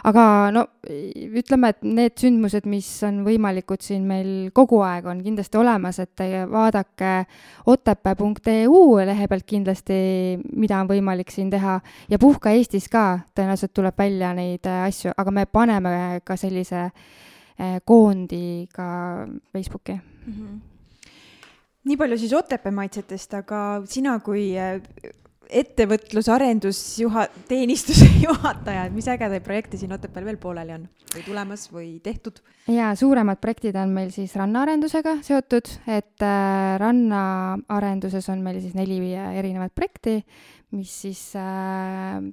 [0.05, 0.67] aga no
[1.41, 6.21] ütleme, et need sündmused, mis on võimalikud siin meil kogu aeg, on kindlasti olemas, et
[6.51, 7.13] vaadake
[7.73, 9.97] otepää.eu lehe pealt kindlasti,
[10.53, 11.79] mida on võimalik siin teha.
[12.13, 16.91] Ja Puhka Eestis ka tõenäoliselt tuleb välja neid asju, aga me paneme ka sellise
[17.59, 20.33] Eh, koondi ka Facebooki mm.
[20.33, 20.59] -hmm.
[21.83, 24.79] nii palju siis Otepää maitsetest, aga sina kui eh,
[25.49, 31.99] ettevõtlusarendusjuha-, teenistuse juhataja, et mis ägedaid projekte siin Otepääl veel pooleli on või tulemas või
[31.99, 32.39] tehtud?
[32.67, 39.01] jaa, suuremad projektid on meil siis rannaarendusega seotud, et äh, rannaarenduses on meil siis neli
[39.13, 40.21] erinevat projekti,
[40.71, 42.23] mis siis äh,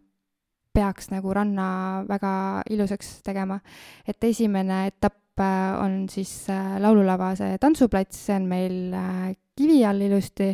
[0.77, 1.69] peaks nagu ranna
[2.09, 2.33] väga
[2.71, 3.61] ilusaks tegema.
[4.07, 9.85] et esimene etapp äh, on siis äh, laululava see tantsuplats, see on meil äh, kivi
[9.89, 10.53] all ilusti,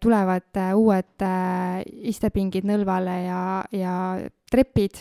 [0.00, 1.22] tulevad uued
[2.08, 3.40] istepingid nõlvale ja,
[3.76, 3.96] ja
[4.48, 4.96] trepid.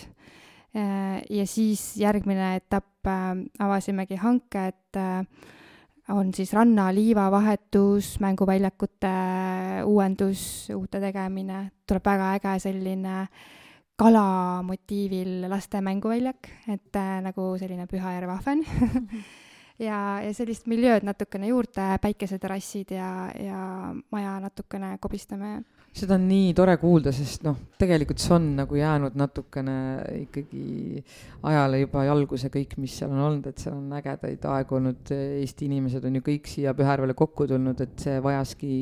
[0.75, 4.99] Ja siis järgmine etapp avasimegi hanke, et
[6.11, 9.13] on siis rannaliiva vahetus, mänguväljakute
[9.87, 10.43] uuendus,
[10.75, 13.49] uute tegemine, tuleb väga äge selline äh,
[14.01, 18.63] kala motiivil laste mänguväljak, et äh, nagu selline Pühajärve ahven
[19.87, 23.61] ja, ja sellist miljööd natukene juurde, päikeseterrassid ja, ja
[24.13, 25.59] maja natukene kobistame
[25.91, 29.73] seda on nii tore kuulda, sest noh, tegelikult see on nagu jäänud natukene
[30.21, 31.01] ikkagi
[31.49, 35.11] ajale juba jalgu see kõik, mis seal on olnud, et seal on ägedaid aegu olnud,
[35.11, 38.77] Eesti inimesed on ju kõik siia Pühärvele kokku tulnud, et see vajaski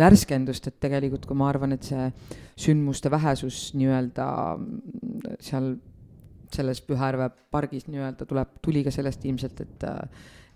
[0.00, 2.08] värskendust, et tegelikult kui ma arvan, et see
[2.56, 4.30] sündmuste vähesus nii-öelda
[5.44, 5.74] seal
[6.56, 9.86] selles Pühärve pargis nii-öelda tuleb, tuli ka sellest ilmselt, et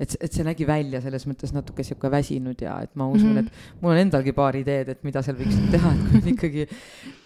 [0.00, 3.36] et, et see nägi välja selles mõttes natuke sihuke väsinud ja et ma usun mm,
[3.36, 3.48] -hmm.
[3.76, 6.66] et mul on endalgi paar ideed, et mida seal võiks teha, et kui on ikkagi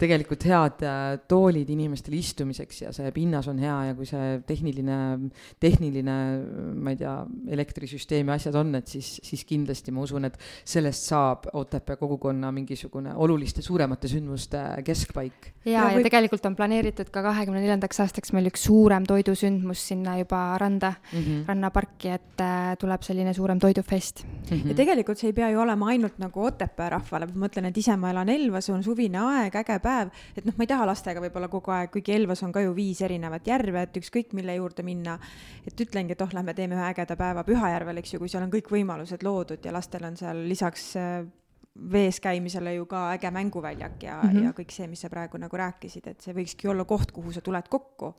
[0.01, 4.97] tegelikult head äh, toolid inimestele istumiseks ja see pinnas on hea ja kui see tehniline,
[5.59, 6.17] tehniline,
[6.75, 7.15] ma ei tea,
[7.55, 13.13] elektrisüsteemi asjad on, et siis, siis kindlasti ma usun, et sellest saab Otepää kogukonna mingisugune
[13.15, 15.51] oluliste suuremate sündmuste keskpaik.
[15.63, 16.09] ja, ja, ja võib...
[16.09, 21.19] tegelikult on planeeritud ka kahekümne neljandaks aastaks meil üks suurem toidusündmus sinna juba randa mm,
[21.19, 21.43] -hmm.
[21.47, 24.57] rannaparki, et äh, tuleb selline suurem toidufest mm.
[24.57, 24.67] -hmm.
[24.69, 27.95] ja tegelikult see ei pea ju olema ainult nagu Otepää rahvale, ma mõtlen, et ise
[27.97, 31.49] ma elan Elvas, on suvine aeg, äge päev, et noh, ma ei taha lastega võib-olla
[31.51, 35.19] kogu aeg, kuigi Elvas on ka ju viis erinevat järve, et ükskõik mille juurde minna.
[35.67, 38.51] et ütlengi, et oh, lähme teeme ühe ägeda päeva Pühajärvel, eks ju, kui seal on
[38.51, 41.25] kõik võimalused loodud ja lastel on seal lisaks äh,
[41.91, 44.43] vees käimisele ju ka äge mänguväljak ja mm, -hmm.
[44.43, 47.41] ja kõik see, mis sa praegu nagu rääkisid, et see võikski olla koht, kuhu sa
[47.41, 48.15] tuled kokku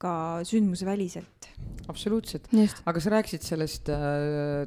[0.00, 0.12] ka
[0.48, 1.50] sündmuseväliselt.
[1.90, 2.48] absoluutselt,
[2.88, 4.64] aga sa rääkisid sellest äh,,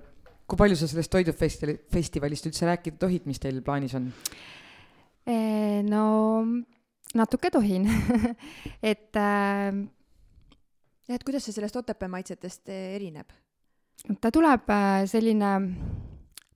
[0.48, 4.12] kui palju sa sellest toidufestivali, festivalist üldse rääkida tohid, mis teil plaanis on?
[5.88, 6.06] no
[7.16, 7.88] natuke tohin
[8.92, 9.72] et äh,.
[11.10, 13.32] et kuidas see sellest Otepää maitsetest äh, erineb?
[14.22, 15.54] ta tuleb äh, selline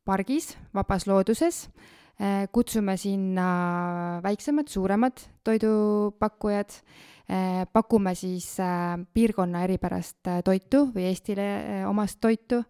[0.06, 1.66] pargis, vabas looduses
[2.22, 3.50] äh,, kutsume sinna
[4.24, 7.17] väiksemad, suuremad toidupakkujad Äh,
[7.74, 11.48] pakume siis äh, piirkonna eripärast äh, toitu või Eestile
[11.88, 12.64] omast toitu.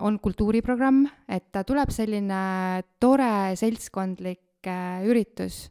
[0.00, 4.64] on kultuuriprogramm, et tuleb selline tore seltskondlik
[5.04, 5.66] üritus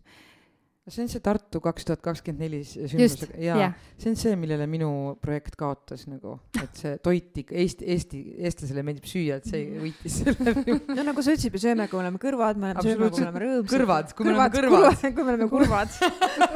[0.91, 4.65] see on see Tartu kaks tuhat kakskümmend neli sündmusega, jaa yeah., see on see, millele
[4.67, 4.88] minu
[5.24, 10.17] projekt kaotas nagu, et see toit ikka Eesti, Eesti, eestlasele meeldib süüa, et see võitis
[10.19, 10.56] selle.
[10.98, 13.72] no nagu sa ütlesid, me sööme, kui oleme kõrvad, me oleme sööme, kui oleme rõõmsad.
[13.72, 15.06] kõrvad, kui me oleme kõrvad.
[15.06, 15.96] kui me oleme kurvad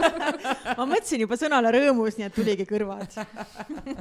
[0.82, 3.16] ma mõtlesin juba sõnale rõõmus, nii et tuligi kõrvad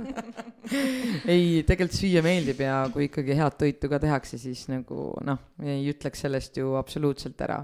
[1.37, 5.87] ei, tegelikult süüa meeldib ja kui ikkagi head toitu ka tehakse, siis nagu noh, ei
[5.95, 7.63] ütleks sellest ju absoluutselt ära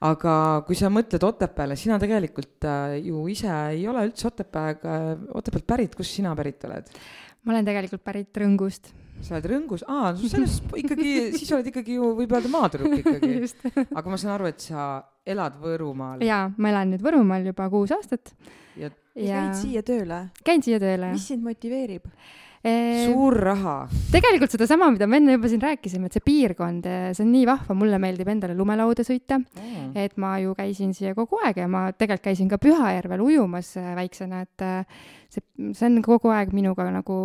[0.00, 0.34] aga
[0.66, 4.96] kui sa mõtled Otepääle, sina tegelikult äh, ju ise ei ole üldse Otepääga,
[5.36, 6.88] Otepäält pärit, kust sina pärit oled?
[7.44, 8.90] ma olen tegelikult pärit Rõngust.
[9.20, 13.32] sa oled Rõngus, aa, selles ikkagi, siis oled ikkagi ju, võib öelda maatüdruk ikkagi.
[13.98, 14.90] aga ma saan aru, et sa
[15.28, 16.24] elad Võrumaal.
[16.24, 18.32] jaa, ma elan nüüd Võrumaal juba kuus aastat.
[18.80, 20.22] ja, ja käid siia tööle?
[20.46, 21.18] käin siia tööle, jah.
[21.18, 22.08] mis sind motiveerib?
[22.60, 23.76] Suur raha.
[24.12, 27.76] tegelikult sedasama, mida me enne juba siin rääkisime, et see piirkond, see on nii vahva,
[27.78, 29.94] mulle meeldib endale lumelauda sõita mm..
[29.96, 34.44] et ma ju käisin siia kogu aeg ja ma tegelikult käisin ka Pühajärvel ujumas väiksena,
[34.44, 34.66] et
[35.30, 35.44] see,
[35.76, 37.16] see on kogu aeg minuga nagu,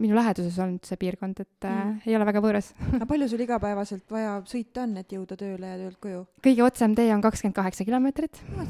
[0.00, 1.96] minu läheduses olnud see piirkond, et äh, mm.
[2.08, 5.80] ei ole väga võõras aga palju sul igapäevaselt vaja sõita on, et jõuda tööle ja
[5.84, 6.22] töölt koju?
[6.44, 8.68] kõige otsem tee on kakskümmend kaheksa kilomeetrit no,.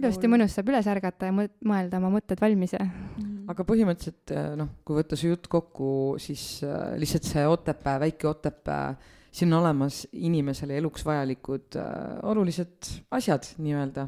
[0.00, 4.50] ilusti mõnus, saab üles ärgata ja mõelda oma mõtted valmis ja mm aga põhimõtteliselt äh,
[4.58, 5.90] noh, kui võtta see jutt kokku,
[6.22, 8.94] siis äh, lihtsalt see Otepää, väike Otepää,
[9.30, 11.90] siin on olemas inimesele eluks vajalikud äh,
[12.30, 14.06] olulised asjad nii-öelda.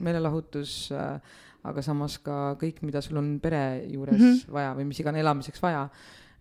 [0.00, 1.34] meelelahutus äh,,
[1.70, 4.52] aga samas ka kõik, mida sul on pere juures mm -hmm.
[4.52, 5.88] vaja või mis iganes elamiseks vaja.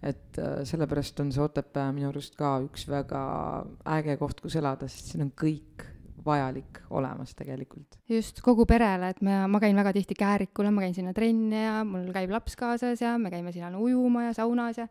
[0.04, 4.88] et äh, sellepärast on see Otepää minu arust ka üks väga äge koht, kus elada,
[4.88, 5.86] sest siin on kõik
[6.26, 7.98] vajalik olemas tegelikult.
[8.10, 11.84] just, kogu perele, et ma, ma käin väga tihti Käärikule, ma käin sinna trenni ja
[11.84, 14.88] mul käib laps kaasas ja me käime sinna ujuma ja saunas ja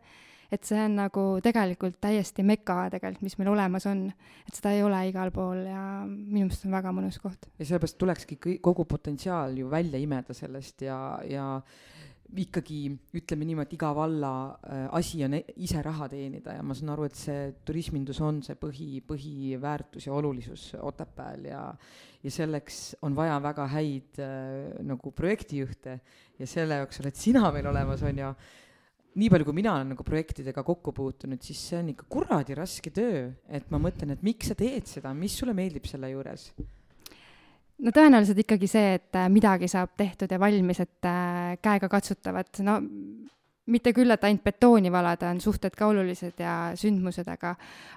[0.55, 4.07] et see on nagu tegelikult täiesti meka tegelikult, mis meil olemas on.
[4.47, 7.49] et seda ei ole igal pool ja minu meelest on väga mõnus koht.
[7.59, 11.49] ja sellepärast tulekski kogu potentsiaal ju välja imeda sellest ja, ja
[12.41, 12.79] ikkagi
[13.15, 14.31] ütleme niimoodi, iga valla
[14.65, 18.41] äh, asi on e-, ise raha teenida ja ma saan aru, et see turismindus on
[18.45, 21.63] see põhi, põhiväärtus ja olulisus Otepääl ja
[22.25, 25.99] ja selleks on vaja väga häid äh, nagu projektijuhte
[26.39, 28.35] ja selle jaoks oled sina meil olemas, on ju.
[29.15, 32.91] Nii palju, kui mina olen nagu projektidega kokku puutunud, siis see on ikka kuradi raske
[32.93, 36.49] töö, et ma mõtlen, et miks sa teed seda, mis sulle meeldib selle juures
[37.83, 42.61] no tõenäoliselt ikkagi see, et äh, midagi saab tehtud ja valmis, et äh, käega katsutavat,
[42.65, 42.79] no
[43.71, 47.55] mitte küll, et ainult betooni valada, on suhted ka olulised ja sündmused, aga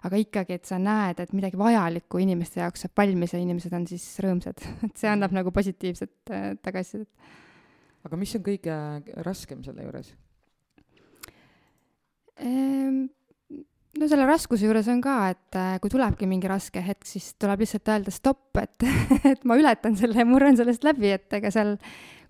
[0.09, 3.85] aga ikkagi, et sa näed, et midagi vajalikku inimeste jaoks saab valmis ja inimesed on
[3.91, 7.35] siis rõõmsad, et see annab nagu positiivset äh, tagasisidet.
[8.09, 8.81] aga mis on kõige
[9.27, 10.15] raskem selle juures?
[12.45, 13.07] Ehm,
[13.99, 17.65] no selle raskuse juures on ka, et äh, kui tulebki mingi raske hetk, siis tuleb
[17.65, 18.87] lihtsalt öelda stopp, et,
[19.33, 21.77] et ma ületan selle murran sellest läbi, et ega seal,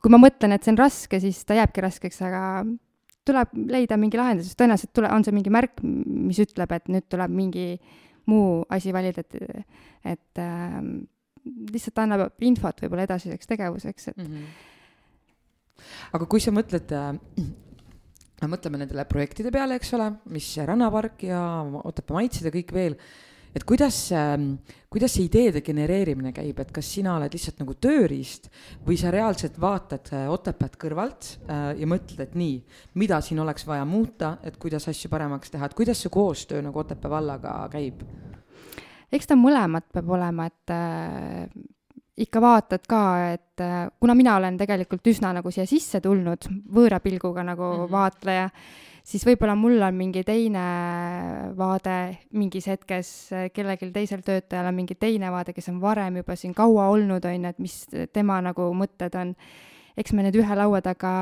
[0.03, 2.43] kui ma mõtlen, et see on raske, siis ta jääbki raskeks, aga
[3.29, 7.35] tuleb leida mingi lahendus, tõenäoliselt tule, on see mingi märk, mis ütleb, et nüüd tuleb
[7.35, 7.69] mingi
[8.29, 9.69] muu asi valida, et,
[10.09, 10.81] et äh,
[11.73, 14.35] lihtsalt annab infot võib-olla edasiseks tegevuseks, et mm.
[14.35, 15.87] -hmm.
[16.17, 17.13] aga kui sa mõtled äh,
[18.47, 21.41] mõtleme nendele projektide peale, eks ole, mis Rannapark ja
[21.83, 22.95] Otepää maitsid ja kõik veel,
[23.57, 24.53] et kuidas, ähm,
[24.93, 28.47] kuidas see ideede genereerimine käib, et kas sina oled lihtsalt nagu tööriist
[28.87, 32.61] või sa reaalselt vaatad äh, Otepääd kõrvalt äh, ja mõtled, et nii,
[33.01, 36.85] mida siin oleks vaja muuta, et kuidas asju paremaks teha, et kuidas see koostöö nagu
[36.85, 38.05] Otepää vallaga käib?
[39.13, 41.49] eks ta mõlemat peab olema, et äh,
[42.19, 43.03] ikka vaatad ka,
[43.35, 47.81] et äh, kuna mina olen tegelikult üsna nagu siia sisse tulnud võõra pilguga nagu mm
[47.85, 47.93] -hmm.
[47.93, 48.51] vaatleja,
[49.05, 50.65] siis võib-olla mul on mingi teine
[51.57, 56.55] vaade mingis hetkes, kellelgi teisel töötajal on mingi teine vaade, kes on varem juba siin
[56.55, 59.35] kaua olnud, on ju, et mis tema nagu mõtted on.
[59.97, 61.13] eks me nüüd ühe laua taga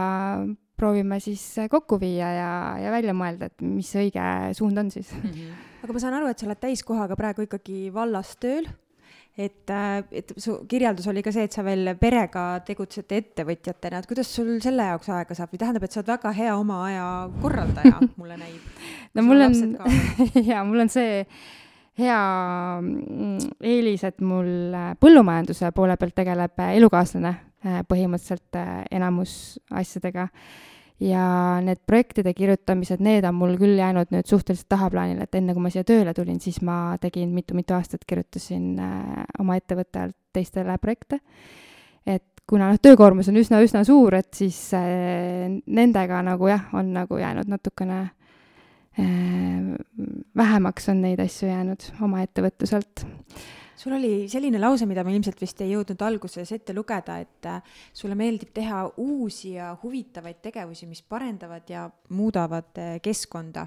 [0.77, 5.31] proovime siis kokku viia ja, ja välja mõelda, et mis õige suund on siis mm.
[5.31, 8.67] -hmm aga ma saan aru, et sa oled täiskohaga praegu ikkagi vallas tööl
[9.37, 14.09] et, äh, et su kirjeldus oli ka see, et sa veel perega tegutsed ettevõtjatena, et
[14.09, 15.53] kuidas sul selle jaoks aega saab?
[15.53, 17.07] Või tähendab, et sa oled väga hea oma aja
[17.43, 18.71] korraldaja, mulle näib.
[19.15, 19.59] no mul on,
[20.51, 21.25] jaa, mul on see
[22.01, 22.21] hea
[22.81, 28.61] mm, eelis, et mul äh, põllumajanduse poole pealt tegeleb elukaaslane äh, põhimõtteliselt
[28.97, 29.37] enamus
[29.69, 30.31] asjadega
[31.01, 31.25] ja
[31.65, 35.73] need projektide kirjutamised, need on mul küll jäänud nüüd suhteliselt tahaplaanile, et enne kui ma
[35.73, 41.21] siia tööle tulin, siis ma tegin mitu-mitu aastat, kirjutasin äh, oma ettevõtte alt teistele projekte.
[42.07, 47.21] et kuna noh, töökoormus on üsna-üsna suur, et siis äh, nendega nagu jah, on nagu
[47.21, 49.77] jäänud natukene äh,
[50.37, 53.05] vähemaks on neid asju jäänud oma ettevõtluselt
[53.77, 57.75] sul oli selline lause, mida ma ilmselt vist ei jõudnud alguses ette lugeda, et äh,
[57.93, 63.67] sulle meeldib teha uusi ja huvitavaid tegevusi, mis parendavad ja muudavad äh, keskkonda.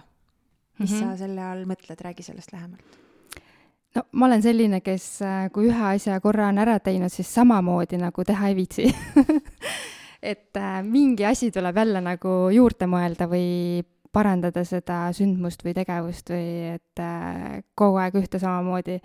[0.80, 1.12] mis mm -hmm.
[1.12, 3.00] sa selle all mõtled, räägi sellest lähemalt
[3.96, 7.98] no ma olen selline, kes, äh, kui ühe asja korra on ära teinud, siis samamoodi
[7.98, 8.86] nagu teha ei viitsi
[10.32, 16.32] et äh, mingi asi tuleb jälle nagu juurde mõelda või parandada seda sündmust või tegevust
[16.34, 19.00] või et äh, kogu aeg ühte samamoodi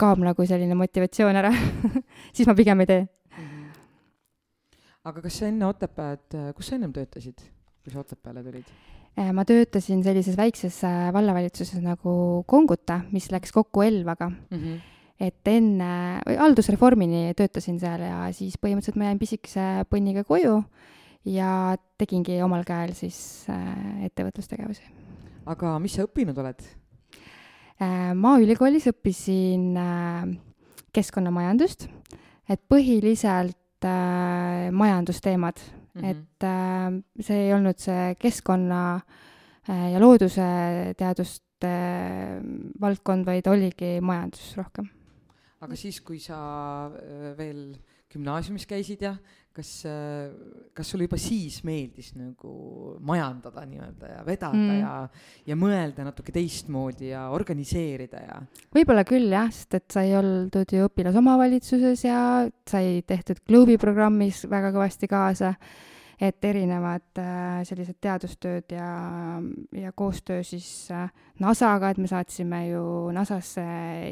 [0.00, 1.52] kaob nagu selline motivatsioon ära
[2.34, 3.46] siis ma pigem ei tee mm.
[3.46, 3.70] -hmm.
[5.10, 7.42] aga kas sa enne Otepääd, kus sa ennem töötasid,
[7.84, 8.70] kui sa Otepääle tulid?
[9.18, 14.58] Äh, ma töötasin sellises väikses äh, vallavalitsuses nagu Konguta, mis läks kokku Elvaga mm.
[14.58, 14.80] -hmm.
[15.20, 20.62] et enne, haldusreformini töötasin seal ja siis põhimõtteliselt ma jäin pisikese põnniga koju
[21.24, 23.46] ja tegingi omal käel siis
[24.06, 24.82] ettevõtlustegevusi.
[25.46, 26.62] aga mis sa õppinud oled?
[27.78, 30.24] Äh, maaülikoolis õppisin äh,
[30.90, 31.84] keskkonnamajandust,
[32.50, 36.08] et põhiliselt äh, majandusteemad mm, -hmm.
[36.10, 39.00] et see ei olnud see keskkonna
[39.68, 40.48] ja looduse
[40.96, 41.70] teaduste
[42.80, 44.88] valdkond, vaid oligi majandus rohkem.
[45.60, 46.90] aga siis, kui sa
[47.36, 47.76] veel
[48.10, 49.14] gümnaasiumis käisid ja
[49.58, 49.72] kas,
[50.76, 54.78] kas sulle juba siis meeldis nagu majandada nii-öelda ja vedada mm.
[54.80, 54.92] ja,
[55.50, 58.38] ja mõelda natuke teistmoodi ja organiseerida ja?
[58.74, 62.22] võib-olla küll jah, sest et sai oldud ju õpilasomavalitsuses ja
[62.68, 65.54] sai tehtud klubiprogrammis väga kõvasti kaasa
[66.20, 68.90] et erinevad äh, sellised teadustööd ja,
[69.78, 71.06] ja koostöö siis äh,
[71.38, 72.82] NASA-ga, et me saatsime ju
[73.14, 73.64] NASA-sse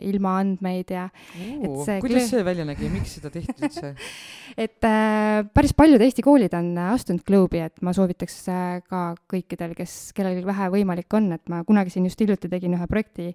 [0.06, 3.92] ilmaandmeid ja et see kuidas see välja nägi, miks seda tehti üldse
[4.66, 9.74] et äh, päris paljud Eesti koolid on astunud Globe'i, et ma soovitaks äh, ka kõikidel,
[9.78, 13.32] kes, kellel vähe võimalik on, et ma kunagi siin just hiljuti tegin ühe projekti,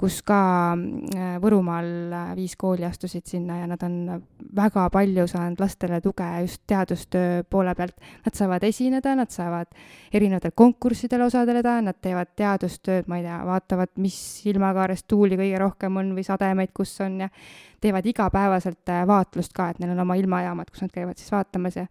[0.00, 0.40] kus ka
[0.76, 4.20] äh, Võrumaal viis kooli astusid sinna ja nad on
[4.56, 7.96] väga palju saanud lastele tuge just teadustöö poole pealt.
[8.24, 9.66] Nad saavad esineda, nad saavad
[10.12, 14.16] erinevatel konkurssidel osaleda, nad teevad teadustööd, ma ei tea, vaatavad, mis
[14.50, 17.30] ilmakaares tuuli kõige rohkem on või sademeid, kus on ja
[17.80, 21.80] teevad igapäevaselt äh, vaatlust ka, et neil on oma ilmajaamad, kus nad käivad siis vaatamas
[21.80, 21.86] ja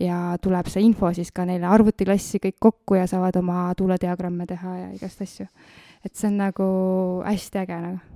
[0.00, 4.74] ja tuleb see info siis ka neile arvutiklassi kõik kokku ja saavad oma tuulediagramme teha
[4.76, 5.46] ja igast asju.
[6.04, 6.66] et see on nagu
[7.24, 8.15] hästi äge nagu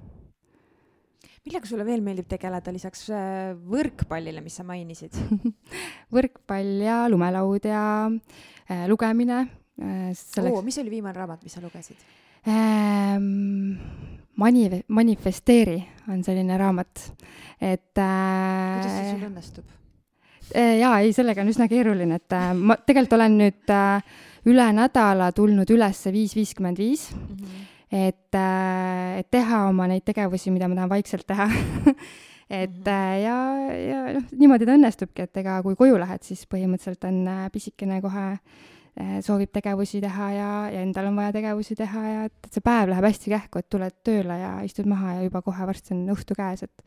[1.46, 5.16] millega sulle veel meeldib tegeleda lisaks äh, võrkpallile, mis sa mainisid
[6.14, 10.10] võrkpall ja lumelaud ja äh, lugemine äh,.
[10.16, 10.56] Selleks...
[10.56, 12.00] Oh, mis oli viimane raamat, mis sa lugesid?
[12.48, 13.76] ähm,
[14.40, 15.78] mani-, manifesteeri
[16.12, 17.04] on selline raamat,
[17.60, 19.76] et äh, kuidas see sul õnnestub?
[20.50, 24.14] jaa, ei, sellega on üsna keeruline, et äh, ma tegelikult olen nüüd äh,
[24.50, 27.68] üle nädala tulnud üles viis viiskümmend viis, mhm.
[27.90, 31.46] Et, äh, et teha oma neid tegevusi, mida ma tahan vaikselt teha
[32.60, 33.22] et mm -hmm.
[33.22, 33.36] ja,
[33.90, 38.38] ja noh, niimoodi ta õnnestubki, et ega kui koju lähed, siis põhimõtteliselt on pisikene kohe
[39.22, 42.90] soovib tegevusi teha ja, ja endal on vaja tegevusi teha ja et, et see päev
[42.90, 46.34] läheb hästi kähku, et tuled tööle ja istud maha ja juba kohe varsti on õhtu
[46.34, 46.82] käes, et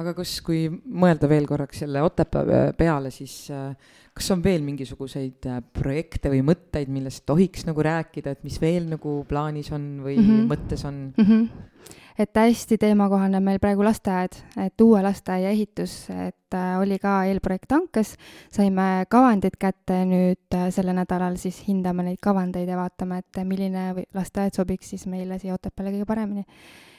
[0.00, 3.70] aga kas, kui mõelda veel korraks selle Otepää peale, siis äh,
[4.16, 8.90] kas on veel mingisuguseid äh, projekte või mõtteid, millest tohiks nagu rääkida, et mis veel
[8.92, 10.50] nagu plaanis on või mm -hmm.
[10.52, 11.24] mõttes on mm?
[11.24, 11.94] -hmm.
[12.18, 14.36] et hästi teemakohane on meil praegu lasteaed,
[14.66, 18.16] et uue lasteaia ehitus, et äh, oli ka eelprojekt hankes,
[18.52, 24.52] saime kavandid kätte, nüüd sellel nädalal siis hindame neid kavandeid ja vaatame, et milline lasteaed
[24.52, 26.44] sobiks siis meile siia Otepääle kõige paremini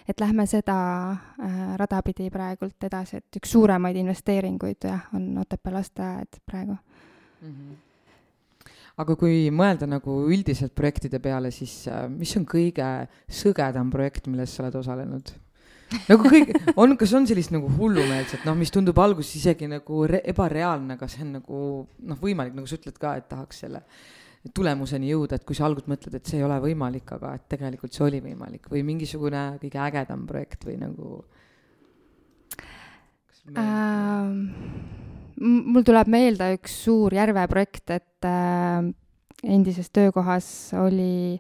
[0.08, 0.78] et lähme seda
[1.12, 7.52] äh, rada pidi praegult edasi, et üks suuremaid investeeringuid jah, on Otepää lasteaed praegu mm.
[7.52, 7.76] -hmm
[8.98, 14.56] aga kui mõelda nagu üldiselt projektide peale, siis äh, mis on kõige sõgedam projekt, milles
[14.56, 15.34] sa oled osalenud?
[16.10, 20.20] nagu kõik, on, kas on sellist nagu hullumeelset, noh, mis tundub alguses isegi nagu re,
[20.34, 21.60] ebareaalne, aga see on nagu
[22.10, 23.84] noh, võimalik, nagu sa ütled ka, et tahaks selle
[24.56, 27.96] tulemuseni jõuda, et kui sa alguses mõtled, et see ei ole võimalik, aga et tegelikult
[27.96, 31.22] see oli võimalik või mingisugune kõige ägedam projekt või nagu
[33.58, 34.98] äh,?
[35.38, 38.82] mul tuleb meelde üks suur Järve projekt, et äh,
[39.46, 40.48] endises töökohas
[40.82, 41.38] oli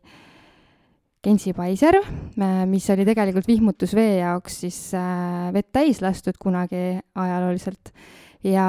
[1.25, 7.91] Gensi paiser, äh, mis oli tegelikult vihmutusvee jaoks siis äh, vett täis lastud kunagi ajalooliselt
[8.45, 8.67] ja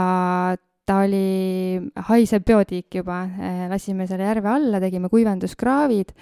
[0.89, 1.79] ta oli
[2.09, 6.15] haisev biotiik juba, eh, lasime selle järve alla, tegime kuivenduskraavid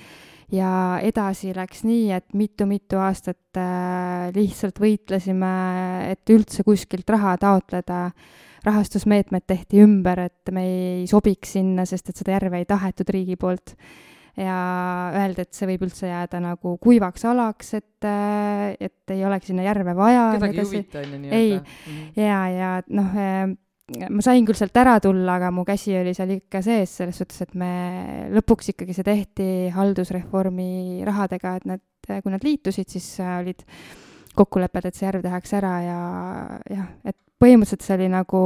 [0.54, 0.70] ja
[1.02, 5.52] edasi läks nii, et mitu-mitu aastat eh, lihtsalt võitlesime,
[6.10, 8.10] et üldse kuskilt raha taotleda.
[8.66, 13.36] rahastusmeetmed tehti ümber, et me ei sobiks sinna, sest et seda järve ei tahetud riigi
[13.38, 13.76] poolt
[14.34, 14.56] ja
[15.14, 19.68] öeldi, et see võib üldse jääda nagu kuivaks alaks, et, eh, et ei olegi sinna
[19.68, 20.32] järve vaja.
[20.34, 21.38] kedagi ei huvita, on ju nii-öelda.
[21.38, 22.10] ei -hmm.
[22.18, 23.14] ja, ja noh
[23.86, 27.44] ma sain küll sealt ära tulla, aga mu käsi oli seal ikka sees, selles suhtes,
[27.44, 27.70] et me
[28.34, 33.62] lõpuks ikkagi see tehti haldusreformi rahadega, et nad, kui nad liitusid, siis olid
[34.36, 36.00] kokkulepped, et see järv tehakse ära ja
[36.72, 38.40] jah, et põhimõtteliselt see oli nagu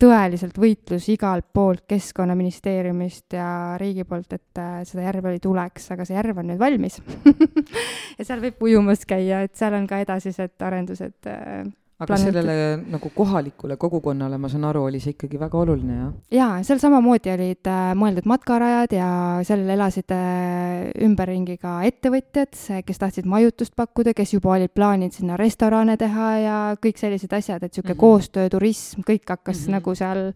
[0.00, 3.48] tõeliselt võitlus igalt poolt, Keskkonnaministeeriumist ja
[3.80, 7.00] riigi poolt, et äh, seda järve oli tuleks, aga see järv on nüüd valmis.
[8.16, 11.66] Ja seal võib ujumas käia, et seal on ka edasised arendused äh,
[11.96, 12.32] aga planeeti.
[12.32, 16.12] sellele nagu kohalikule kogukonnale, ma saan aru, oli see ikkagi väga oluline, jah?
[16.36, 19.08] jaa, seal samamoodi olid äh, mõeldud matkarajad ja
[19.48, 22.52] seal elasid äh, ümberringi ka ettevõtjad,
[22.84, 27.62] kes tahtsid majutust pakkuda, kes juba olid plaaninud sinna restorane teha ja kõik sellised asjad,
[27.62, 28.04] et niisugune mm -hmm.
[28.04, 29.78] koostöö, turism, kõik hakkas mm -hmm.
[29.78, 30.26] nagu seal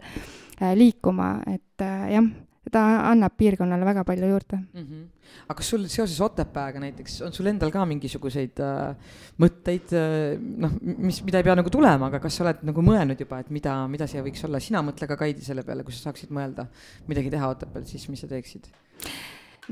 [0.62, 2.30] äh, liikuma, et äh, jah
[2.72, 4.84] ta annab piirkonnale väga palju juurde mm.
[4.84, 5.02] -hmm.
[5.48, 8.94] aga kas sul seoses Otepääga näiteks on sul endal ka mingisuguseid äh,
[9.38, 13.20] mõtteid äh,, noh, mis, mida ei pea nagu tulema, aga kas sa oled nagu mõelnud
[13.20, 16.10] juba, et mida, mida siia võiks olla, sina mõtle ka Kaidi selle peale, kui sa
[16.10, 16.66] saaksid mõelda
[17.08, 18.70] midagi teha Otepääl, siis mis sa teeksid?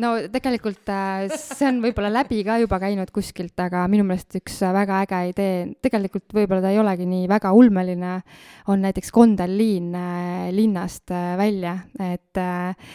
[0.00, 4.60] No tegelikult äh, see on võib-olla läbi ka juba käinud kuskilt, aga minu meelest üks
[4.74, 8.14] väga äge idee, tegelikult võib-olla ta ei olegi nii väga ulmeline,
[8.72, 12.42] on näiteks kondelliin äh, linnast äh, välja, et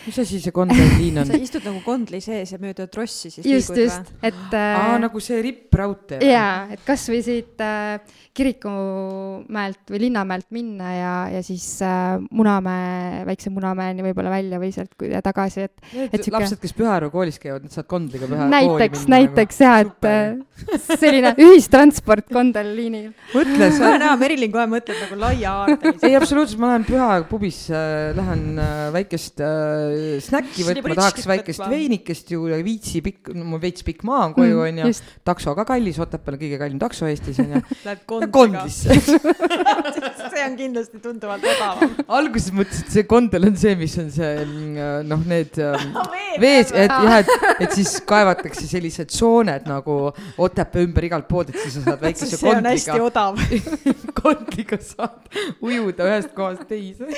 [0.08, 1.30] mis asi see kondelliin on?
[1.34, 4.32] sa istud nagu kondli sees ja mööda trossi siis just, liigud just, või?
[4.32, 6.22] et aa, nagu see rippraudtee?
[6.28, 7.99] jaa, et kas või siit äh,
[8.34, 14.95] Kirikumäelt või Linnamäelt minna ja, ja siis äh, Munamäe, väikse Munamäeni võib-olla välja või sealt
[15.24, 15.84] tagasi, et.
[15.93, 19.65] Need et lapsed, kes Püharu koolis käivad, nad saavad Kondliga Püha näiteks, näiteks nagu.
[19.65, 23.07] jah, et äh, selline ühistransport Kondel liinil.
[23.33, 23.87] mõtle, sa.
[23.87, 26.05] ma näen, Merilin kohe mõtleb nagu laiahaardelisi.
[26.05, 31.65] ei, absoluutselt, ma lähen Püha pubis äh,, lähen äh, väikest äh, snäkki võtma, tahaks väikest
[31.73, 34.89] veinikest ju, viitsi pikk, mul veits pikk maa on koju, onju.
[34.91, 37.63] Mm, takso ka kallis, Otepääl kõige kallim takso Eestis, onju.
[37.87, 38.93] Lähed Kondlisse
[40.33, 41.97] see on kindlasti tunduvalt odavam.
[42.19, 45.97] alguses mõtlesin, et see Kondel on see, mis on see mm, noh, need ähm,
[46.41, 49.97] vees, et jah, et, et siis kaevatakse sellised sooned nagu
[50.38, 53.39] Otepää ümber igalt poolt, et siis sa saad väikese see on hästi odav
[54.21, 57.09] kondliga saad ujuda ühest kohast teise.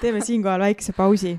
[0.00, 1.38] teeme siinkohal väikese pausi.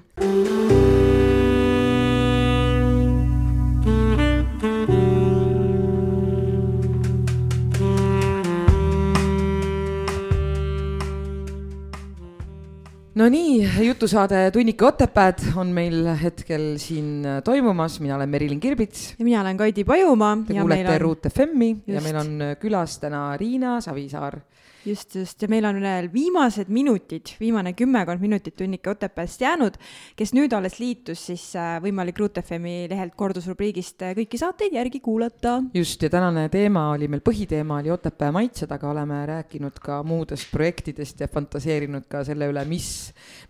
[13.16, 19.14] No nii, jutusaade Tunnika Otepääd on meil hetkel siin toimumas, mina olen Merilin Kirbits.
[19.20, 20.38] ja mina olen Kaidi Pajumaa.
[20.47, 21.01] Te kuulete on...
[21.01, 24.39] Ruut FM-i ja meil on külas täna Riina Savisaar
[24.86, 29.77] just, just ja meil on veel viimased minutid, viimane kümmekond minutit Tunnike Otepääst jäänud,
[30.19, 34.99] kes nüüd alles liitus, siis äh, võimalik Ruut FM-i lehelt kordusrubriigist äh, kõiki saateid järgi
[35.03, 35.59] kuulata.
[35.73, 40.51] just, ja tänane teema oli meil, põhiteema oli Otepää maitsed, aga oleme rääkinud ka muudest
[40.51, 42.89] projektidest ja fantaseerinud ka selle üle, mis,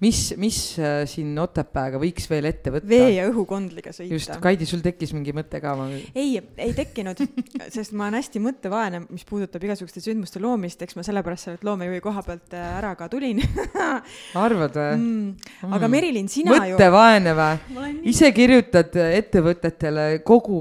[0.04, 2.90] mis, mis äh, siin Otepääga võiks veel ette võtta.
[2.90, 4.14] vee ja õhukondliga sõita.
[4.14, 5.74] just, Kaidi, sul tekkis mingi mõte ka?
[6.14, 7.20] Ei, ei tekkinud,
[7.74, 11.60] sest ma olen hästi mõttevaene, mis puudutab igasuguste sündmuste loomist, eks ma selle sellepärast selle
[11.64, 13.40] loomejuhi koha pealt äh, ära ka tulin
[14.46, 15.52] arvad või mm,?
[15.70, 15.94] aga mm.
[15.94, 17.36] Merilin, sina mõttevaene ju.
[17.36, 17.36] mõttevaene
[17.78, 17.94] või?
[18.12, 20.60] ise kirjutad ettevõtetele kogu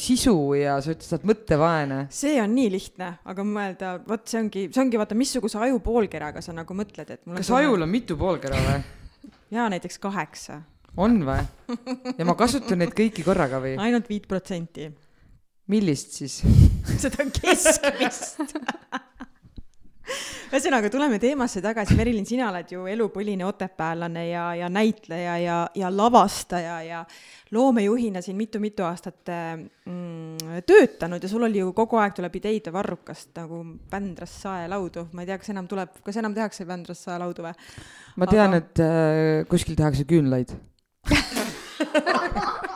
[0.00, 2.00] sisu ja sa ütled, sa oled mõttevaene.
[2.14, 6.42] see on nii lihtne, aga mõelda, vot see ongi, see ongi vaata, missuguse aju poolkeraga
[6.44, 7.22] sa nagu mõtled, et.
[7.22, 7.60] kas tunne...
[7.62, 8.80] ajul on mitu poolkera või?
[9.56, 10.62] jaa, näiteks kaheksa.
[10.96, 11.44] on või?
[12.16, 13.76] ja ma kasutan neid kõiki korraga või?
[13.78, 14.90] ainult viit protsenti.
[15.70, 16.40] millist siis
[16.98, 18.58] seda keskmist
[20.50, 25.90] ühesõnaga, tuleme teemasse tagasi, Merilin, sina oled ju elupõline otepäällane ja, ja näitleja ja, ja
[25.94, 27.02] lavastaja ja
[27.54, 33.34] loomejuhina siin mitu-mitu aastat mm, töötanud ja sul oli ju kogu aeg tuleb ideid varrukast
[33.38, 37.54] nagu Vändrast saelaudu, ma ei tea, kas enam tuleb, kas enam tehakse Vändrast saelaudu või?
[38.20, 40.54] ma tean Aga..., et äh, kuskil tehakse küünlaid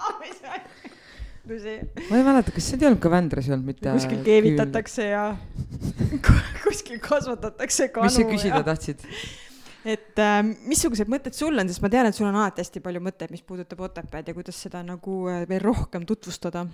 [1.44, 3.92] ma ei mäleta, kas see ei olnud ka Vändras ei olnud mitte.
[3.92, 5.24] kuskil keevitatakse ja
[6.64, 8.08] kuskil kasvatatakse kanu.
[8.08, 8.66] mis sa küsida ja...
[8.70, 9.04] tahtsid?
[9.84, 13.04] et äh, missugused mõtted sul on, sest ma tean, et sul on alati hästi palju
[13.04, 16.64] mõtteid, mis puudutab Otepääd ja kuidas seda nagu äh, veel rohkem tutvustada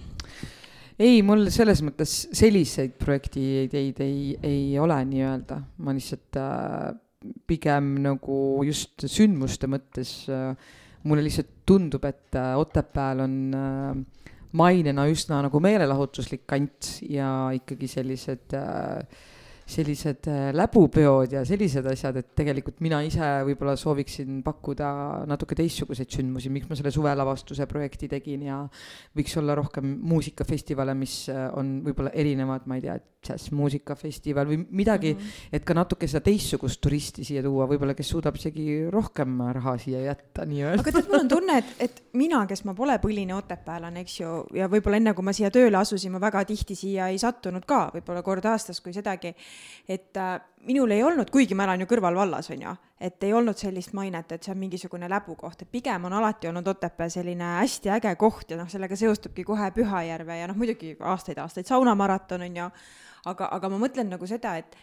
[1.01, 6.91] ei, mul selles mõttes selliseid projektiideid ei, ei ole nii-öelda, ma lihtsalt äh,
[7.49, 8.37] pigem nagu
[8.69, 10.55] just sündmuste mõttes äh,
[11.09, 17.89] mulle lihtsalt tundub, et äh, Otepääl on äh, mainena üsna nagu meelelahutuslik kant ja ikkagi
[17.91, 19.05] sellised äh,
[19.71, 24.91] sellised äh, läbupeod ja sellised asjad, et tegelikult mina ise võib-olla sooviksin pakkuda
[25.31, 28.61] natuke teistsuguseid sündmusi, miks ma selle suvelavastuse projekti tegin ja
[29.17, 35.13] võiks olla rohkem muusikafestivale, mis äh, on võib-olla erinevad, ma ei tea, džässmuusikafestival või midagi
[35.13, 35.49] mm, -hmm.
[35.53, 40.01] et ka natuke seda teistsugust turisti siia tuua, võib-olla kes suudab isegi rohkem raha siia
[40.07, 40.81] jätta nii-öelda.
[40.81, 44.31] aga tead, mul on tunne, et, et mina, kes ma pole põline otepäällane, eks ju,
[44.57, 47.91] ja võib-olla enne, kui ma siia tööle asusin, ma väga tihti siia ei sattunud ka,
[47.99, 49.35] võib-olla kord aastas, kui sedagi
[49.89, 53.59] et äh, minul ei olnud, kuigi ma elan ju kõrvalvallas, on ju, et ei olnud
[53.59, 57.93] sellist mainet, et see on mingisugune läbukoht, et pigem on alati olnud Otepää selline hästi
[57.97, 62.71] äge koht ja noh, sellega seostubki kohe Pühajärve ja noh, muidugi aastaid-aastaid saunamaraton on ju,
[63.33, 64.77] aga, aga ma mõtlen nagu seda, et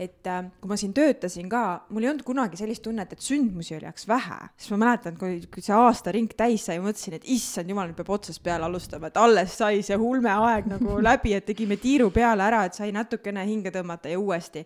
[0.00, 1.62] et äh, kui ma siin töötasin ka,
[1.92, 5.36] mul ei olnud kunagi sellist tunnet, et sündmusi oli jääks vähe, sest ma mäletan, kui,
[5.52, 9.20] kui see aastaring täis sai, mõtlesin, et issand jumal, nüüd peab otsast peale alustama, et
[9.20, 13.72] alles sai see ulmeaeg nagu läbi, et tegime tiiru peale ära, et sai natukene hinge
[13.74, 14.64] tõmmata ja uuesti.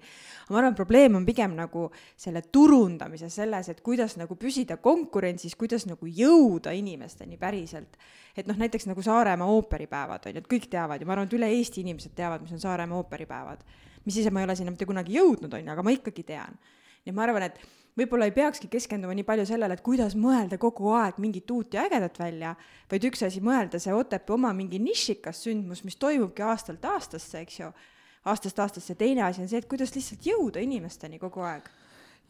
[0.50, 5.88] ma arvan, probleem on pigem nagu selle turundamises, selles, et kuidas nagu püsida konkurentsis, kuidas
[5.90, 7.98] nagu jõuda inimesteni päriselt.
[8.36, 11.34] et noh, näiteks nagu Saaremaa ooperipäevad on ju, et kõik teavad ja ma arvan, et
[11.34, 13.64] üle Eesti inimesed teavad, mis on Saaremaa ooperipäevad
[14.06, 16.58] mis ise ma ei ole sinna mitte kunagi jõudnud, on ju, aga ma ikkagi tean.
[17.04, 17.60] nii et ma arvan, et
[17.96, 21.86] võib-olla ei peakski keskenduma nii palju sellele, et kuidas mõelda kogu aeg mingit uut ja
[21.86, 22.54] ägedat välja,
[22.90, 27.60] vaid üks asi, mõelda see Otepää oma mingi nišikas sündmus, mis toimubki aastalt aastasse, eks
[27.60, 27.72] ju,
[28.26, 31.70] aastast aastasse, teine asi on see, et kuidas lihtsalt jõuda inimesteni kogu aeg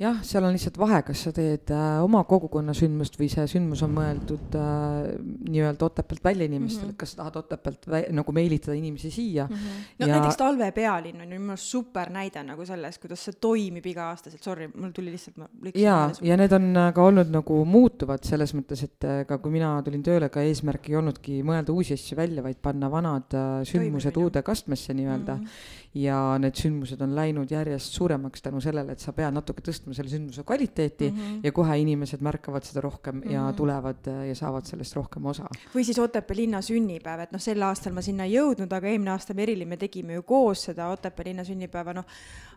[0.01, 3.81] jah, seal on lihtsalt vahe, kas sa teed äh, oma kogukonna sündmust või see sündmus
[3.87, 5.07] on mõeldud äh,
[5.49, 6.99] nii-öelda Otepäält välja inimestele mm, -hmm.
[7.01, 9.55] kas sa tahad Otepäält nagu meelitada inimesi siia mm.
[9.55, 9.87] -hmm.
[9.99, 10.13] no ja...
[10.13, 14.43] näiteks Talve pealinn on ju minu arust super näide nagu sellest, kuidas see toimib iga-aastaselt,
[14.43, 18.55] sorry, mul tuli lihtsalt, ma ja, ja need on äh, ka olnud nagu muutuvad selles
[18.55, 22.17] mõttes, et äh, ka kui mina tulin tööle, ka eesmärk ei olnudki mõelda uusi asju
[22.17, 24.25] välja, vaid panna vanad äh, sündmused Toimimine.
[24.25, 25.45] uude kastmesse nii-öelda mm.
[25.45, 29.86] -hmm ja need sündmused on läinud järjest suuremaks tänu sellele, et sa pead natuke tõstma
[29.95, 31.41] selle sündmuse kvaliteeti mm -hmm.
[31.43, 33.33] ja kohe inimesed märkavad seda rohkem mm -hmm.
[33.33, 33.57] ja mhm.
[33.57, 35.49] tulevad äh, ja saavad sellest rohkem osa.
[35.75, 39.11] või siis Otepää linna sünnipäev, et noh, sel aastal ma sinna ei jõudnud, aga eelmine
[39.11, 42.05] aasta Merilin me tegime ju koos seda Otepää linna sünnipäeva, noh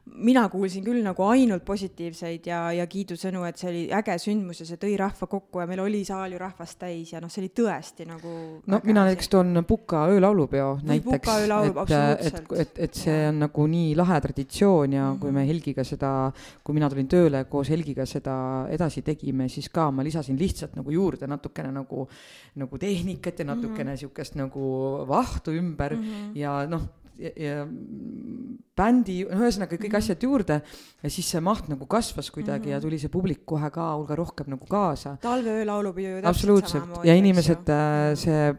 [0.05, 4.67] mina kuulsin küll nagu ainult positiivseid ja, ja kiidusõnu, et see oli äge sündmus ja
[4.69, 7.51] see tõi rahva kokku ja meil oli saal ju rahvast täis ja noh, see oli
[7.55, 8.31] tõesti nagu
[8.65, 13.93] no mina näiteks toon Puka öölaulupeo näiteks, et, et, et, et see on nagu nii
[13.99, 15.19] lahe traditsioon ja mm -hmm.
[15.19, 15.47] kui me.
[15.49, 16.31] Helgiga seda,
[16.63, 17.18] kui mina tulin tööle
[17.49, 22.07] koos Helgiga seda edasi tegime, siis ka ma lisasin lihtsalt nagu juurde natukene nagu,
[22.55, 23.99] nagu tehnikat ja natukene mm -hmm.
[23.99, 26.37] sihukest nagu vahtu ümber mm -hmm.
[26.37, 26.81] ja noh,
[27.19, 27.65] ja, ja
[28.79, 29.99] bändi, no ühesõnaga kõik mm -hmm.
[29.99, 30.61] asjad juurde
[31.03, 32.75] ja siis see maht nagu kasvas kuidagi mm -hmm.
[32.75, 35.17] ja tuli see publik kohe ka hulga rohkem nagu kaasa.
[35.21, 37.07] talveöö laulupidu ju täpselt samamoodi.
[37.07, 38.55] ja inimesed, äh, see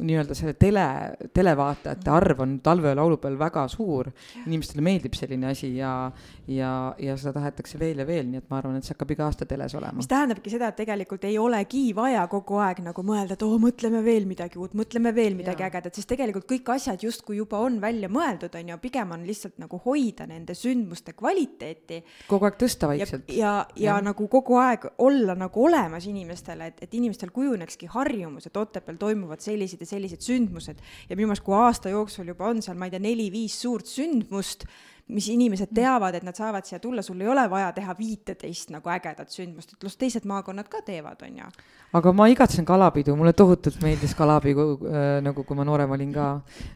[0.00, 0.86] nii-öelda selle tele,
[1.34, 2.16] televaatajate mm -hmm.
[2.16, 4.10] arv on talveöö laulupeol väga suur.
[4.46, 6.12] inimestele meeldib selline asi ja,
[6.48, 9.24] ja, ja seda tahetakse veel ja veel, nii et ma arvan, et see hakkab iga
[9.24, 9.96] aasta teles olema.
[9.96, 14.04] mis tähendabki seda, et tegelikult ei olegi vaja kogu aeg nagu mõelda, et oo, mõtleme
[14.04, 17.99] veel midagi uut, mõtleme veel midagi ägedat, sest tegelikult kõik asjad justkui juba on välja
[18.08, 22.00] mõeldud, on ju, pigem on lihtsalt nagu hoida nende sündmuste kvaliteeti.
[22.28, 23.28] kogu aeg tõsta vaikselt.
[23.28, 27.90] ja, ja, ja, ja nagu kogu aeg olla nagu olemas inimestele, et, et inimestel kujunekski
[27.90, 32.48] harjumus, et Otepääl toimuvad sellised ja sellised sündmused ja minu meelest, kui aasta jooksul juba
[32.48, 34.66] on seal, ma ei tea, neli-viis suurt sündmust
[35.10, 38.90] mis inimesed teavad, et nad saavad siia tulla, sul ei ole vaja teha viiteist nagu
[38.92, 41.50] ägedat sündmust, et las teised maakonnad ka teevad, on ju.
[41.98, 46.26] aga ma igatsen kalapidu, mulle tohutult meeldis kalapidu äh, nagu, kui ma noorem olin ka.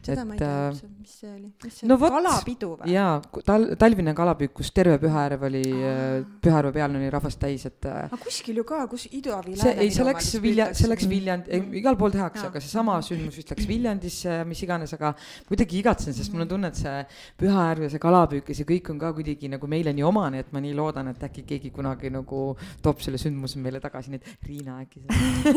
[0.03, 2.91] seda ma ei tea üldse, mis see oli, mis see no, oli, kalapidu või?
[2.91, 3.13] jaa,
[3.47, 8.03] tal-, talvine kalapüük, kus terve Pühajärv oli äh,, Pühajärve pealne oli rahvast täis, et äh,
[8.09, 11.79] aga kuskil ju ka, kus Idavi see, ei, see läks Vilja, see läks Viljandi mm.,
[11.79, 15.15] igal pool tehakse, aga seesama sündmus vist läks Viljandisse, mis iganes, aga
[15.47, 16.99] kuidagi igatsen, sest mul on tunne, et see
[17.39, 20.51] Pühajärv ja see kala kalapüük ja kõik on ka kuidagi nagu meile nii omane, et
[20.53, 24.47] ma nii loodan, et äkki keegi kunagi nagu toob selle sündmuse meile tagasi, nii et
[24.49, 25.05] Riina äkki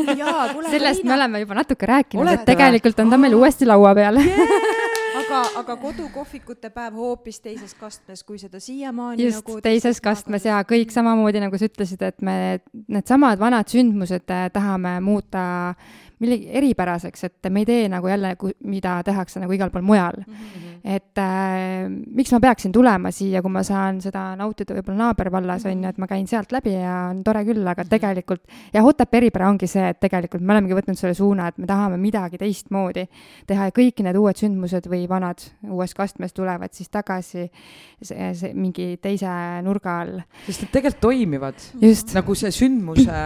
[0.73, 1.09] sellest Riina.
[1.09, 4.57] me oleme juba natuke rääkinud, et tegelikult on ta meil uuesti laua peal yeah!
[5.19, 10.59] aga, aga kodukohvikute päev hoopis teises kastmes, kui seda siiamaani just nagu teises kastmes ja
[10.67, 15.43] kõik samamoodi, nagu sa ütlesid, et me needsamad vanad sündmused eh, tahame muuta
[16.19, 18.33] millegi eripäraseks, et me ei tee nagu jälle,
[18.67, 20.33] mida tehakse nagu igal pool mujal mm.
[20.33, 20.79] -hmm.
[20.83, 25.83] et äh, miks ma peaksin tulema siia, kui ma saan seda nautida võib-olla naabervallas on
[25.83, 27.89] ju, et ma käin sealt läbi ja on tore küll, aga mhm.
[27.89, 28.41] tegelikult
[28.73, 31.97] jah, Otepää eripära ongi see, et tegelikult me olemegi võtnud selle suuna, et me tahame
[31.97, 33.07] midagi teistmoodi
[33.47, 37.49] teha ja kõik need uued sündmused või vanad uuest kastmest tulevad siis tagasi
[38.01, 39.29] see, see mingi teise
[39.63, 40.21] nurga all.
[40.45, 41.55] sest need tegelikult toimivad.
[42.13, 43.19] nagu see sündmuse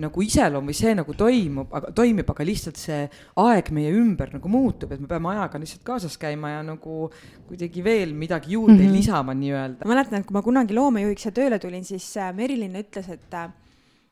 [0.00, 3.00] nagu iseloom või see nagu toimub, aga toimib toimib, aga lihtsalt see
[3.40, 7.10] aeg meie ümber nagu muutub, et me peame ajaga lihtsalt kaasas käima ja nagu
[7.48, 8.96] kuidagi veel midagi juurde mm -hmm.
[8.96, 9.84] lisama nii-öelda.
[9.84, 13.34] ma mäletan, et kui ma kunagi loomejuhiks siia tööle tulin, siis äh, Merilin ütles, et
[13.34, 13.50] äh,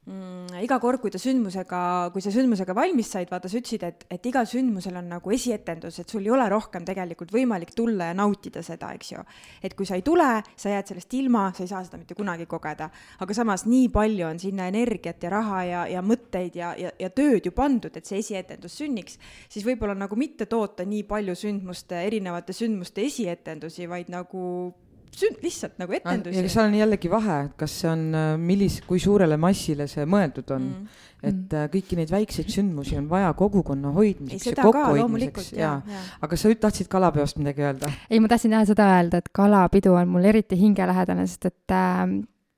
[0.08, 1.80] mm, iga kord, kui ta sündmusega,
[2.14, 6.00] kui sa sündmusega valmis said, vaata, sa ütlesid, et, et igal sündmusel on nagu esietendus,
[6.02, 9.24] et sul ei ole rohkem tegelikult võimalik tulla ja nautida seda, eks ju.
[9.62, 12.48] et kui sa ei tule, sa jääd sellest ilma, sa ei saa seda mitte kunagi
[12.50, 12.90] kogeda.
[13.20, 17.10] aga samas nii palju on sinna energiat ja raha ja, ja mõtteid ja, ja, ja
[17.10, 22.02] tööd ju pandud, et see esietendus sünniks, siis võib-olla nagu mitte toota nii palju sündmuste,
[22.08, 24.74] erinevate sündmuste esietendusi, vaid nagu
[25.14, 26.38] sünd-, lihtsalt nagu etendusi.
[26.38, 30.06] ja seal on jällegi vahe, et kas see on, äh, millis-, kui suurele massile see
[30.08, 31.04] mõeldud on mm..
[31.30, 36.40] et äh, kõiki neid väikseid sündmusi on vaja kogukonna hoidmiseks ja kokkuhoidmiseks ja, ja., aga
[36.40, 37.92] sa tahtsid kalapeost midagi öelda?
[38.08, 42.04] ei, ma tahtsin jah seda öelda, et kalapidu on mul eriti hingelähedane, sest et äh,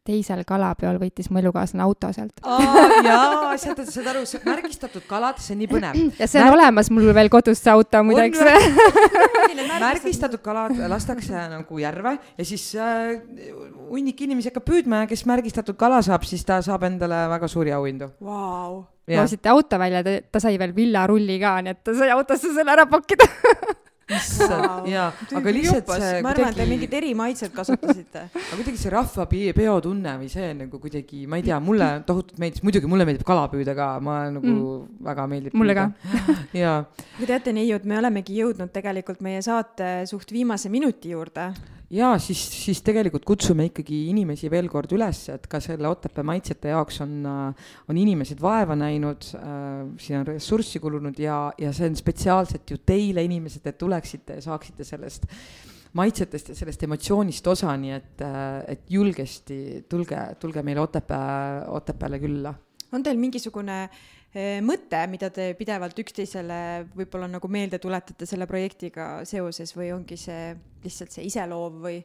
[0.07, 2.41] teisel kalapeol võitis mu elukaaslane auto sealt.
[3.05, 5.99] jaa, saad, saad aru, märgistatud kalad, see on nii põnev.
[6.19, 6.57] ja see on Märg...
[6.57, 8.41] olemas mul veel kodus, see auto muideks.
[9.81, 10.41] Märgistatud.
[10.45, 13.19] Kalad lastakse nagu järve ja siis äh,
[13.91, 17.75] hunnik inimesi hakkab püüdma ja kes märgistatud kala saab, siis ta saab endale väga suuri
[17.77, 18.11] auhindu.
[18.25, 18.83] Wow..
[19.11, 22.87] loosite auto välja, ta sai veel villarulli ka, nii et ta sai autosse selle ära
[22.91, 23.29] pakkida
[24.17, 25.09] issand wow., jaa,
[25.41, 30.15] aga lihtsalt see ma arvan, et te mingit erimaitset kasutasite aga kuidagi see rahvapeo tunne
[30.21, 33.75] või see nagu kuidagi, ma ei tea, mulle tohutult meeldis, muidugi mulle meeldib kala püüda
[33.79, 35.03] ka, ma nagu mm.
[35.11, 35.59] väga meeldib.
[35.59, 35.91] mulle püüda.
[36.15, 36.79] ka jaa.
[37.19, 41.51] aga teate, neiud, me olemegi jõudnud tegelikult meie saate suht viimase minuti juurde
[41.91, 46.75] ja siis, siis tegelikult kutsume ikkagi inimesi veel kord üles, et ka selle Otepää maitsete
[46.75, 51.99] jaoks on, on inimesed vaeva näinud äh,, siin on ressurssi kulunud ja, ja see on
[51.99, 55.27] spetsiaalselt ju teile, inimesed, et tuleksite ja saaksite sellest
[55.99, 58.25] maitsetest ja sellest emotsioonist osa, nii et,
[58.71, 62.55] et julgesti tulge, tulge meile Otepää, Otepääle külla.
[62.93, 63.99] on teil mingisugune äh,
[64.63, 70.53] mõte, mida te pidevalt üksteisele võib-olla nagu meelde tuletate selle projektiga seoses või ongi see
[70.85, 71.99] lihtsalt see iseloov või?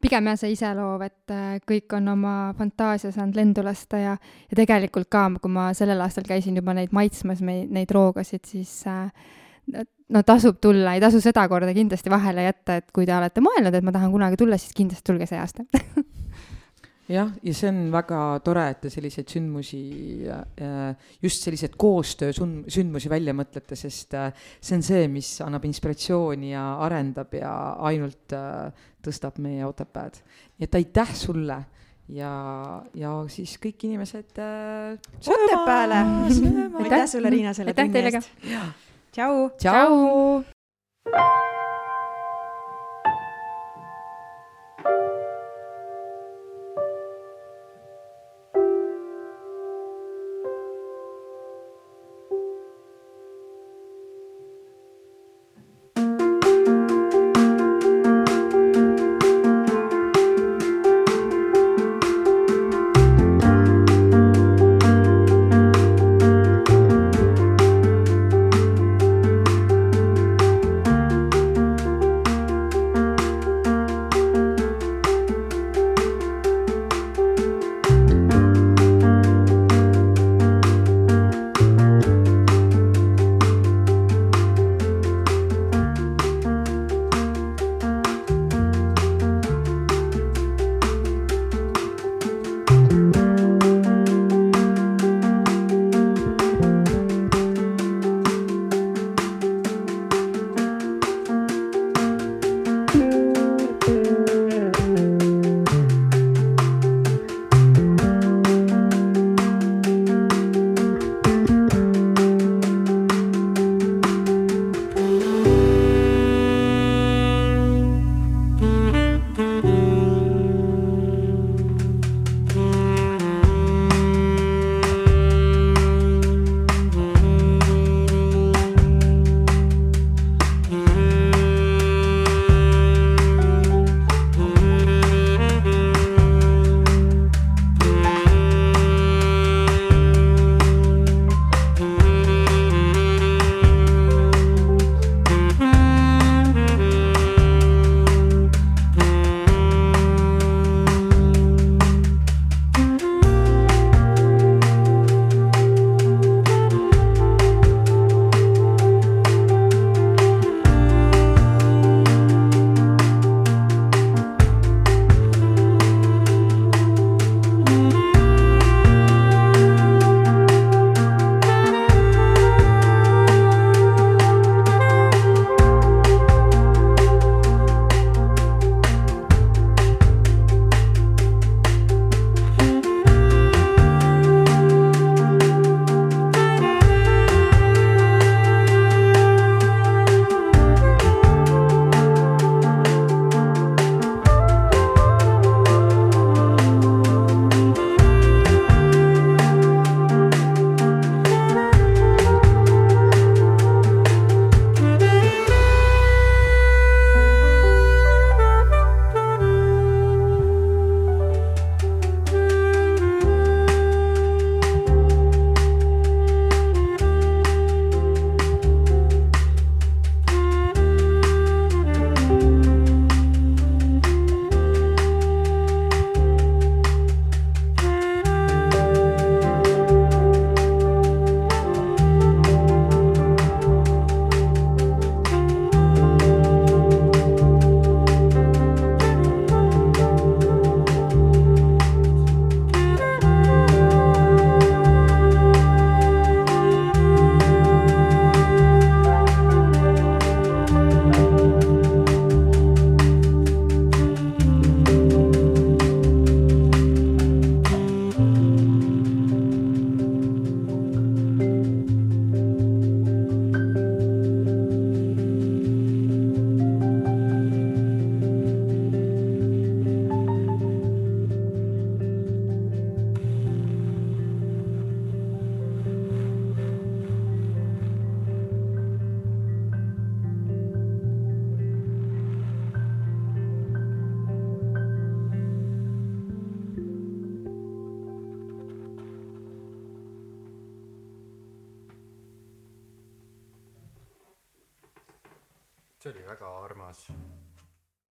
[0.00, 4.14] pigem jah, see iseloov, et äh, kõik on oma fantaasia saanud lendu lasta ja,
[4.48, 9.10] ja tegelikult ka, kui ma sellel aastal käisin juba neid maitsmas, neid roogasid, siis äh,
[10.08, 13.76] no tasub tulla, ei tasu seda korda kindlasti vahele jätta, et kui te olete mõelnud,
[13.76, 15.68] et ma tahan kunagi tulla, siis kindlasti tulge see aasta
[17.10, 19.80] jah, ja see on väga tore, et te selliseid sündmusi,
[21.22, 24.30] just selliseid koostöö sündmusi välja mõtlete, sest äh,
[24.60, 27.52] see on see, mis annab inspiratsiooni ja arendab ja
[27.90, 30.22] ainult äh, tõstab meie Otepääd.
[30.58, 31.58] nii et aitäh sulle
[32.14, 32.32] ja,
[32.94, 34.98] ja siis kõik inimesed äh,.
[35.26, 36.02] Otepääle.
[36.84, 38.34] aitäh sulle, Riina, selle tunni eest.
[39.12, 39.48] tšau.
[39.58, 41.48] tšau.